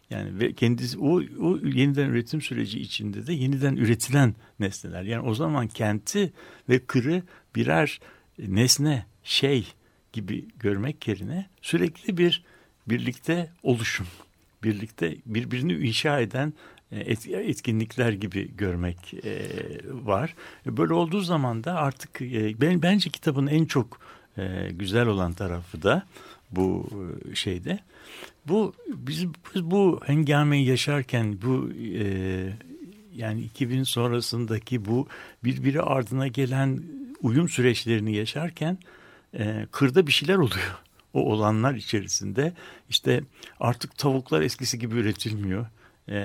[0.09, 5.03] Yani ve kendisi o, o yeniden üretim süreci içinde de yeniden üretilen nesneler.
[5.03, 6.33] Yani o zaman kenti
[6.69, 7.23] ve kırı
[7.55, 7.99] birer
[8.39, 9.67] nesne, şey
[10.13, 12.43] gibi görmek yerine sürekli bir
[12.87, 14.07] birlikte oluşum,
[14.63, 16.53] birlikte birbirini inşa eden
[16.91, 19.47] e, et- etkinlikler gibi görmek e,
[19.85, 20.35] var.
[20.65, 23.99] Böyle olduğu zaman da artık e, ben bence kitabın en çok
[24.37, 26.05] e, güzel olan tarafı da
[26.51, 26.89] bu
[27.31, 27.79] e, şeyde.
[28.47, 32.53] Bu biz, biz bu hengameyi yaşarken bu e,
[33.15, 35.07] yani 2000 sonrasındaki bu
[35.43, 36.83] birbiri ardına gelen
[37.21, 38.77] uyum süreçlerini yaşarken
[39.37, 40.77] e, kırda bir şeyler oluyor.
[41.13, 42.53] O olanlar içerisinde
[42.89, 43.23] işte
[43.59, 45.65] artık tavuklar eskisi gibi üretilmiyor.
[46.09, 46.17] E,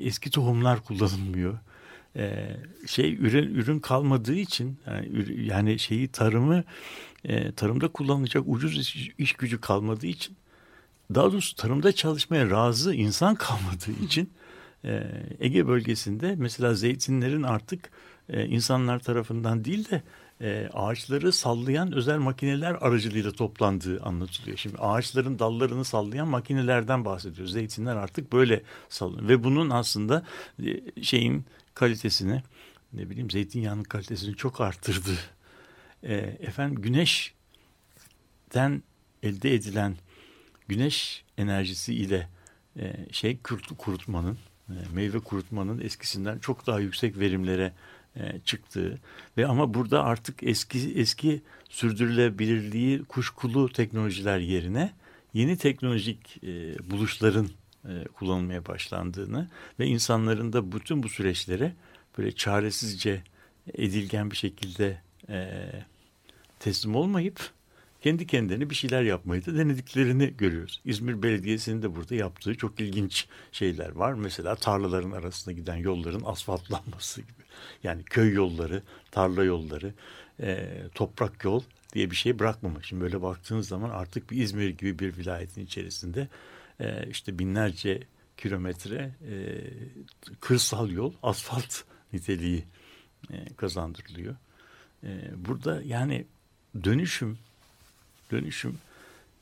[0.00, 1.58] eski tohumlar kullanılmıyor.
[2.16, 2.56] E,
[2.86, 6.64] şey ürün ürün kalmadığı için yani, yani şeyi tarımı
[7.24, 10.36] e, tarımda kullanılacak ucuz iş, iş gücü kalmadığı için
[11.14, 14.32] daha doğrusu tarımda çalışmaya razı insan kalmadığı için
[14.84, 15.02] e,
[15.40, 17.90] Ege bölgesinde mesela zeytinlerin artık
[18.28, 20.02] e, insanlar tarafından değil de
[20.40, 24.56] e, ağaçları sallayan özel makineler aracılığıyla toplandığı anlatılıyor.
[24.56, 27.52] Şimdi ağaçların dallarını sallayan makinelerden bahsediyoruz.
[27.52, 30.24] Zeytinler artık böyle sallanıyor ve bunun aslında
[30.66, 31.44] e, şeyin
[31.74, 32.42] kalitesini
[32.92, 35.10] ne bileyim zeytinyağının kalitesini çok arttırdı.
[36.02, 38.82] E, efendim güneşten
[39.22, 39.96] elde edilen
[40.70, 42.28] güneş enerjisi ile
[42.78, 43.38] e, şey
[43.78, 47.72] kurutmanın e, meyve kurutmanın eskisinden çok daha yüksek verimlere
[48.16, 48.98] e, çıktığı
[49.36, 54.92] ve ama burada artık eski eski sürdürülebilirliği kuşkulu teknolojiler yerine
[55.34, 57.48] yeni teknolojik e, buluşların
[57.88, 59.48] e, kullanılmaya başlandığını
[59.78, 61.74] ve insanların da bütün bu süreçlere
[62.18, 63.22] böyle çaresizce
[63.74, 65.48] edilgen bir şekilde e,
[66.58, 67.50] teslim olmayıp
[68.00, 70.80] kendi kendilerine bir şeyler yapmayı da denediklerini görüyoruz.
[70.84, 74.12] İzmir Belediyesi'nin de burada yaptığı çok ilginç şeyler var.
[74.12, 77.42] Mesela tarlaların arasında giden yolların asfaltlanması gibi.
[77.82, 79.94] Yani köy yolları, tarla yolları,
[80.40, 82.86] e, toprak yol diye bir şey bırakmamış.
[82.86, 86.28] Şimdi böyle baktığınız zaman artık bir İzmir gibi bir vilayetin içerisinde
[86.80, 88.02] e, işte binlerce
[88.36, 89.34] kilometre e,
[90.40, 91.82] kırsal yol asfalt
[92.12, 92.64] niteliği
[93.30, 94.36] e, kazandırılıyor.
[95.04, 96.26] E, burada yani
[96.84, 97.38] dönüşüm
[98.30, 98.78] dönüşüm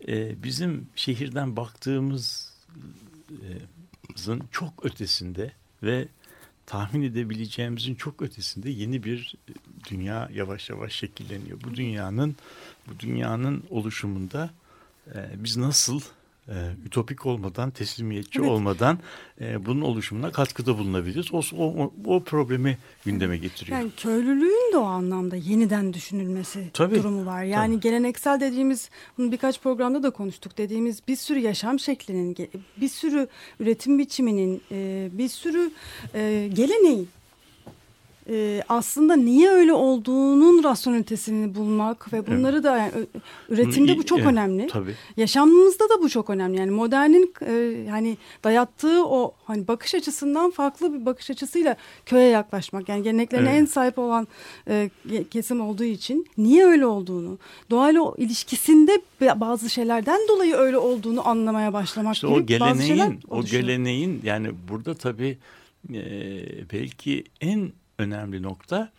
[0.08, 2.52] e, bizim şehirden baktığımızın
[4.52, 6.08] çok ötesinde ve
[6.66, 9.34] tahmin edebileceğimizin çok ötesinde yeni bir
[9.90, 11.58] dünya yavaş yavaş şekilleniyor.
[11.64, 12.36] Bu dünyanın
[12.86, 14.50] bu dünyanın oluşumunda
[15.14, 16.00] e, biz nasıl
[16.48, 16.54] e,
[16.86, 18.50] ütopik olmadan, teslimiyetçi Evet.
[18.50, 18.98] olmadan
[19.40, 21.34] e, bunun oluşumuna katkıda bulunabiliriz.
[21.34, 23.78] O, o, o problemi gündeme getiriyor.
[23.78, 27.42] Yani köylülüğün de o anlamda yeniden düşünülmesi Tabii, durumu var.
[27.42, 27.80] Yani tabii.
[27.80, 32.36] geleneksel dediğimiz, bunu birkaç programda da konuştuk dediğimiz bir sürü yaşam şeklinin,
[32.76, 33.28] bir sürü
[33.60, 35.70] üretim biçiminin, e, bir sürü
[36.14, 37.08] e, geleneğin
[38.28, 42.92] e, aslında niye öyle olduğunun rasyonelitesini bulmak ve bunları da yani,
[43.48, 44.66] üretimde bu çok Evet, önemli.
[44.66, 44.94] Tabii.
[45.16, 46.58] Yaşamımızda da bu çok önemli.
[46.58, 47.52] Yani modernin e,
[47.88, 51.76] yani dayattığı o hani bakış açısından farklı bir bakış açısıyla
[52.06, 52.88] köye yaklaşmak.
[52.88, 53.60] Yani geleneklerine Evet.
[53.60, 54.28] en sahip olan
[54.68, 54.90] e,
[55.30, 57.38] kesim olduğu için niye öyle olduğunu,
[57.70, 62.96] doğayla o ilişkisinde bazı şeylerden dolayı öyle olduğunu anlamaya başlamak İşte gibi o bazı şeyler
[62.96, 63.62] geleneğin, o oluşuyor.
[63.62, 65.38] geleneğin yani burada tabii
[65.94, 66.00] e,
[66.72, 68.92] belki en önemli nokta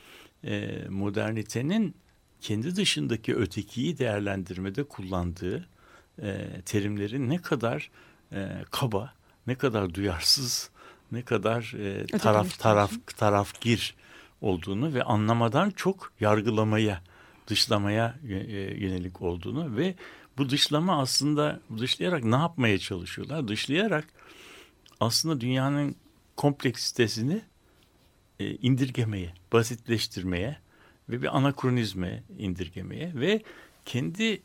[0.43, 1.95] e, modernitenin
[2.41, 5.67] kendi dışındaki ötekiyi değerlendirmede kullandığı
[6.21, 7.91] e, terimlerin ne kadar
[8.31, 9.13] e, kaba,
[9.47, 10.69] ne kadar duyarsız,
[11.11, 12.57] ne kadar e, taraf Ötekileştirici.
[12.57, 13.95] taraf tarafgir
[14.41, 17.03] olduğunu ve anlamadan çok yargılamaya,
[17.47, 19.95] dışlamaya e, e, yönelik olduğunu ve
[20.37, 23.47] bu dışlama aslında dışlayarak ne yapmaya çalışıyorlar?
[23.47, 24.07] Dışlayarak
[24.99, 25.95] aslında dünyanın
[26.37, 27.41] kompleksitesini
[28.39, 30.57] e, indirgemeye, basitleştirmeye
[31.09, 33.41] ve bir anakronizme indirgemeye ve
[33.85, 34.41] kendi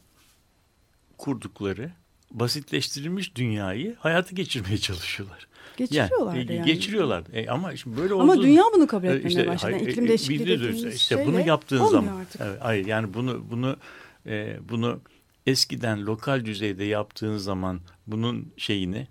[1.18, 1.92] kurdukları
[2.30, 5.48] basitleştirilmiş dünyayı hayata geçirmeye çalışıyorlar.
[5.76, 6.66] Geçiriyorlar yani, e, yani.
[6.66, 7.24] Geçiriyorlar.
[7.32, 9.72] E, ama şimdi böyle Ama dünya bunu kabul e, etmemeye işte, başladı.
[9.72, 12.40] hayır, iklim değişikliği dediğimiz işte bunu yaptığın olmuyor zaman artık.
[12.40, 13.76] evet, hayır yani bunu bunu
[14.26, 15.00] e, bunu
[15.46, 19.06] eskiden lokal düzeyde yaptığın zaman bunun şeyini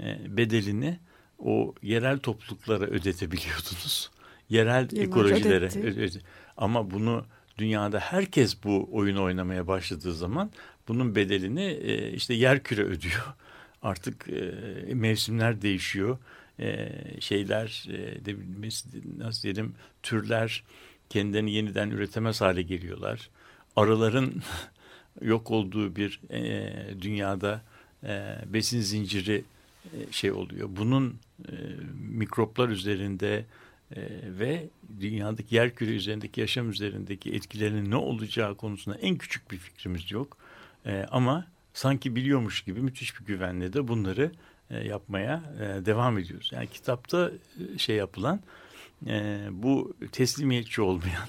[0.00, 0.98] e, bedelini
[1.38, 4.10] o yerel topluluklara ödetebiliyordunuz.
[4.52, 5.66] Yerel Yıllarca ekolojilere.
[5.66, 6.20] öde-
[6.56, 7.24] Ama bunu
[7.58, 10.50] dünyada herkes bu oyunu oynamaya başladığı zaman
[10.88, 13.34] bunun bedelini e, işte yer küre ödüyor.
[13.82, 16.18] Artık e, mevsimler değişiyor.
[16.60, 16.88] E,
[17.20, 18.36] şeyler e, de,
[19.18, 20.62] nasıl diyelim türler
[21.10, 23.30] kendilerini yeniden üretemez hale geliyorlar.
[23.76, 24.42] Arıların
[25.22, 26.72] yok olduğu bir e,
[27.02, 27.62] dünyada
[28.04, 29.44] e, besin zinciri
[29.84, 30.68] e, şey oluyor.
[30.76, 31.16] Bunun
[31.48, 31.52] e,
[32.10, 33.44] mikroplar üzerinde
[33.96, 34.68] e, ve
[35.00, 40.36] dünyadaki yer küre üzerindeki yaşam üzerindeki etkilerinin ne olacağı konusunda en küçük bir fikrimiz yok.
[40.86, 44.32] E, ama sanki biliyormuş gibi müthiş bir güvenle de bunları
[44.70, 46.50] e, yapmaya e, devam ediyoruz.
[46.54, 47.30] Yani kitapta
[47.74, 48.40] e, şey yapılan
[49.06, 51.28] e, bu teslimiyetçi olmayan,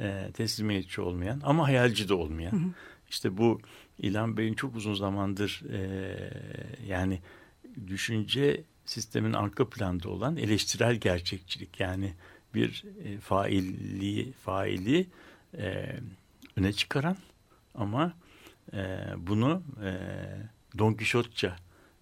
[0.00, 2.74] e, teslimiyetçi olmayan ama hayalci de olmayan.
[3.10, 3.60] İşte bu
[3.98, 5.80] İlhan Bey'in çok uzun zamandır e,
[6.86, 7.20] yani
[7.86, 12.12] düşünce sistemin arka planda olan eleştirel gerçekçilik yani
[12.54, 15.06] bir e, failliği faili
[15.58, 15.96] e,
[16.56, 17.16] öne çıkaran
[17.74, 18.12] ama
[18.72, 19.90] e, bunu e,
[20.78, 21.56] Don Quixote'ça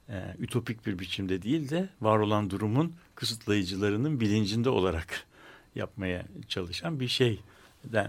[0.08, 5.26] e, ütopik bir biçimde değil de var olan durumun kısıtlayıcılarının bilincinde olarak
[5.74, 7.40] yapmaya çalışan bir şey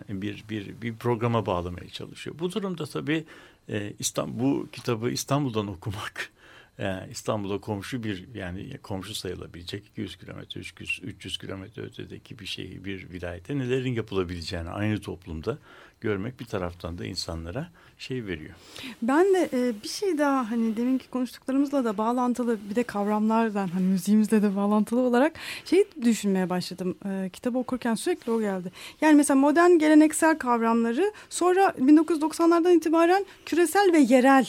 [0.09, 2.35] bir bir bir programa bağlamaya çalışıyor.
[2.39, 3.25] Bu durumda tabii
[3.69, 6.31] e, İstanbul bu kitabı İstanbul'dan okumak
[6.79, 12.83] e, İstanbul'a komşu bir yani komşu sayılabilecek 200 kilometre 300, 300 kilometre ötedeki bir şehir
[12.83, 15.57] bir vilayete nelerin yapılabileceğini aynı toplumda
[16.01, 18.53] görmek bir taraftan da insanlara şey veriyor.
[19.01, 23.85] Ben de e, bir şey daha hani deminki konuştuklarımızla da bağlantılı bir de kavramlardan hani
[23.85, 25.33] müziğimizle de bağlantılı olarak
[25.65, 26.95] şey düşünmeye başladım.
[27.05, 28.71] E, kitabı okurken sürekli o geldi.
[29.01, 34.47] Yani mesela modern geleneksel kavramları sonra 1990'lardan itibaren küresel ve yerel.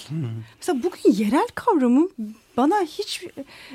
[0.59, 2.09] Mesela bugün yerel kavramı
[2.57, 3.25] bana hiç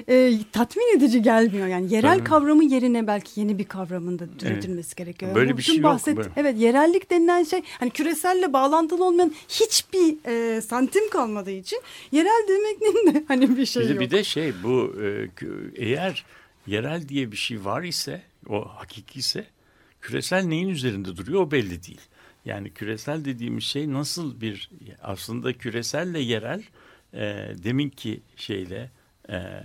[0.09, 1.67] e, tatmin edici gelmiyor.
[1.67, 2.23] Yani yerel Tabii.
[2.23, 5.35] kavramı yerine belki yeni bir kavramın da türetilmesi gerekiyor.
[5.35, 6.29] Böyle Bu bir şey yok, bahset- böyle.
[6.35, 11.79] Evet yerellik denilen şey hani küreselle bağlantılı olmayan hiçbir e, santim kalmadığı için
[12.11, 14.01] yerel demeknin de hani bir şey Bir de, yok.
[14.01, 15.29] bir de şey bu e,
[15.75, 16.25] eğer
[16.67, 19.45] yerel diye bir şey var ise o hakiki ise
[20.01, 22.01] küresel neyin üzerinde duruyor o belli değil.
[22.45, 24.69] Yani küresel dediğimiz şey nasıl bir
[25.03, 26.63] aslında küreselle yerel
[27.13, 27.19] e,
[27.63, 28.91] deminki şeyle
[29.29, 29.63] e,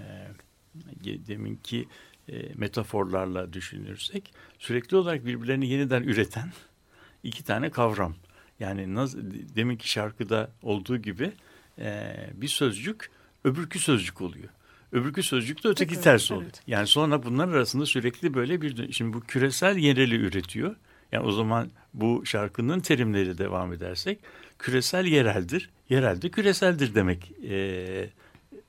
[1.05, 1.89] deminki
[2.29, 6.53] e, metaforlarla düşünürsek sürekli olarak birbirlerini yeniden üreten
[7.23, 8.15] iki tane kavram.
[8.61, 9.19] Yani nasıl,
[9.57, 11.33] deminki şarkıda olduğu gibi
[11.79, 13.11] e, bir sözcük
[13.45, 14.49] öbürkü sözcük oluyor.
[14.93, 16.39] Öbürkü sözcük de öteki Tekrar, ters evet.
[16.39, 16.53] oluyor.
[16.67, 20.77] Yani sonra bunlar arasında sürekli böyle bir şimdi bu küresel yereli üretiyor.
[21.13, 24.19] Yani o zaman bu şarkının terimleri devam edersek
[24.59, 28.11] küresel yereldir, yerel de küreseldir demek e,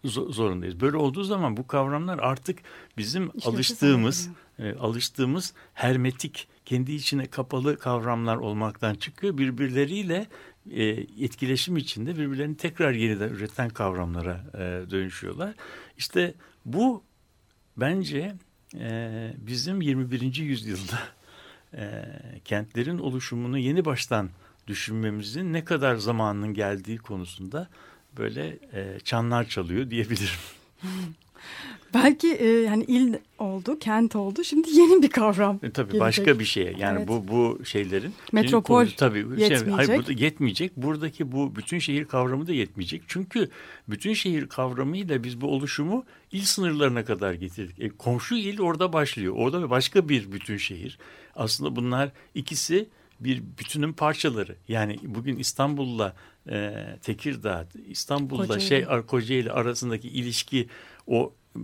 [0.05, 0.81] zo- zorundayız.
[0.81, 2.59] Böyle olduğu zaman bu kavramlar artık
[2.97, 4.29] bizim İşlevsiz alıştığımız
[4.59, 9.37] e, alıştığımız hermetik kendi içine kapalı kavramlar olmaktan çıkıyor.
[9.37, 10.27] Birbirleriyle
[10.71, 10.83] e,
[11.19, 15.55] etkileşim içinde birbirlerini tekrar yeniden üreten kavramlara e, dönüşüyorlar.
[15.97, 16.33] İşte
[16.65, 17.03] bu
[17.77, 18.35] bence
[18.79, 20.35] e, bizim 21.
[20.35, 20.99] yüzyılda
[21.77, 22.05] e,
[22.45, 24.29] kentlerin oluşumunu yeni baştan
[24.67, 27.67] düşünmemizin ne kadar zamanının geldiği konusunda
[28.17, 30.39] böyle e, çanlar çalıyor diyebilirim.
[31.93, 34.43] Belki e, yani il oldu, kent oldu.
[34.43, 35.59] Şimdi yeni bir kavram.
[35.63, 36.01] E, tabii gelecek.
[36.01, 37.07] başka bir şeye yani Evet.
[37.07, 39.73] bu bu şeylerin Metropol Şimdi, tabii şey, yetmeyecek.
[39.73, 40.77] hayır burada yetmeyecek.
[40.77, 43.01] Buradaki bu bütün şehir kavramı da yetmeyecek.
[43.07, 43.49] Çünkü
[43.89, 47.79] bütün şehir kavramıyla biz bu oluşumu il sınırlarına kadar getirdik.
[47.79, 49.33] E, komşu il orada başlıyor.
[49.37, 50.97] Orada başka bir bütün şehir.
[51.35, 54.55] Aslında bunlar ikisi bir bütünün parçaları.
[54.67, 56.15] Yani bugün İstanbul'la
[56.49, 58.67] e, Tekirdağ, İstanbul'la Kocaeli.
[58.67, 60.67] şey Kocaeli arasındaki ilişki
[61.07, 61.59] o e,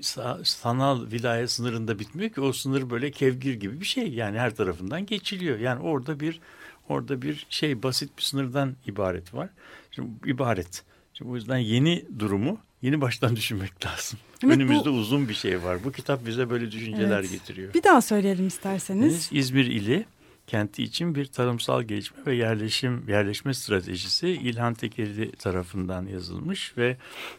[0.00, 4.54] sa- sanal vilayet sınırında bitmiyor ki o sınır böyle kevgir gibi bir şey yani her
[4.56, 5.58] tarafından geçiliyor.
[5.58, 6.40] Yani orada bir
[6.88, 9.48] orada bir şey basit bir sınırdan ibaret var.
[9.90, 10.82] Şimdi ibaret.
[11.14, 14.18] Şimdi o yüzden yeni durumu yeni baştan düşünmek lazım.
[14.44, 15.84] Evet, Önümüzde bu- uzun bir şey var.
[15.84, 17.30] Bu kitap bize böyle düşünceler Evet.
[17.30, 17.74] getiriyor.
[17.74, 19.28] Bir daha söyleyelim isterseniz.
[19.32, 20.04] İzmir ili
[20.46, 26.96] kenti için bir tarımsal gelişme ve yerleşim yerleşme stratejisi İlhan Tekeli tarafından yazılmış ve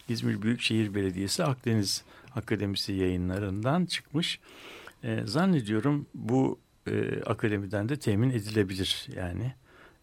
[0.10, 2.04] İzmir Büyükşehir Belediyesi Akdeniz
[2.36, 4.40] Akademisi yayınlarından çıkmış.
[5.04, 9.54] Ee, zannediyorum bu e, akademiden de temin edilebilir yani.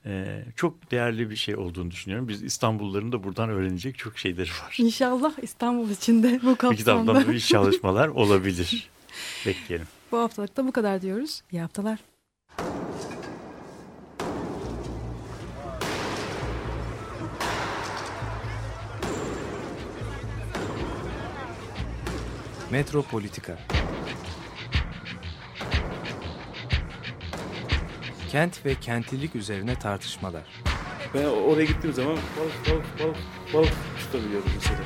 [0.07, 2.29] Ee, çok değerli bir şey olduğunu düşünüyorum.
[2.29, 4.77] Biz İstanbulluların da buradan öğrenecek çok şeyleri var.
[4.81, 6.75] İnşallah İstanbul içinde bu Bir kapsamda.
[6.77, 8.91] kitaptan bir çalışmalar olabilir.
[9.47, 9.87] Bekleyelim.
[10.13, 11.43] bu haftalık da bu kadar diyoruz.
[11.53, 11.99] İyi haftalar.
[22.71, 23.59] Metropolitika
[28.37, 30.43] Kent ve kentlilik üzerine tartışmalar.
[31.14, 33.16] Ben oraya gittiğim zaman balık balık balık
[33.55, 34.78] balık tutabiliyorum mesela.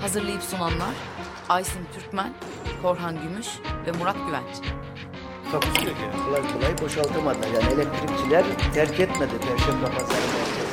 [0.00, 0.94] Hazırlayıp sunanlar
[1.48, 2.32] Aysin Türkmen,
[2.82, 3.46] Korhan Gümüş
[3.86, 4.74] ve Murat Güvenç.
[5.52, 6.02] Takusuyor ki.
[6.26, 7.46] Kolay kolay boşaltamadı.
[7.54, 8.44] Yani elektrikçiler
[8.74, 10.72] terk etmedi Perşembe Pazarı merkezinde.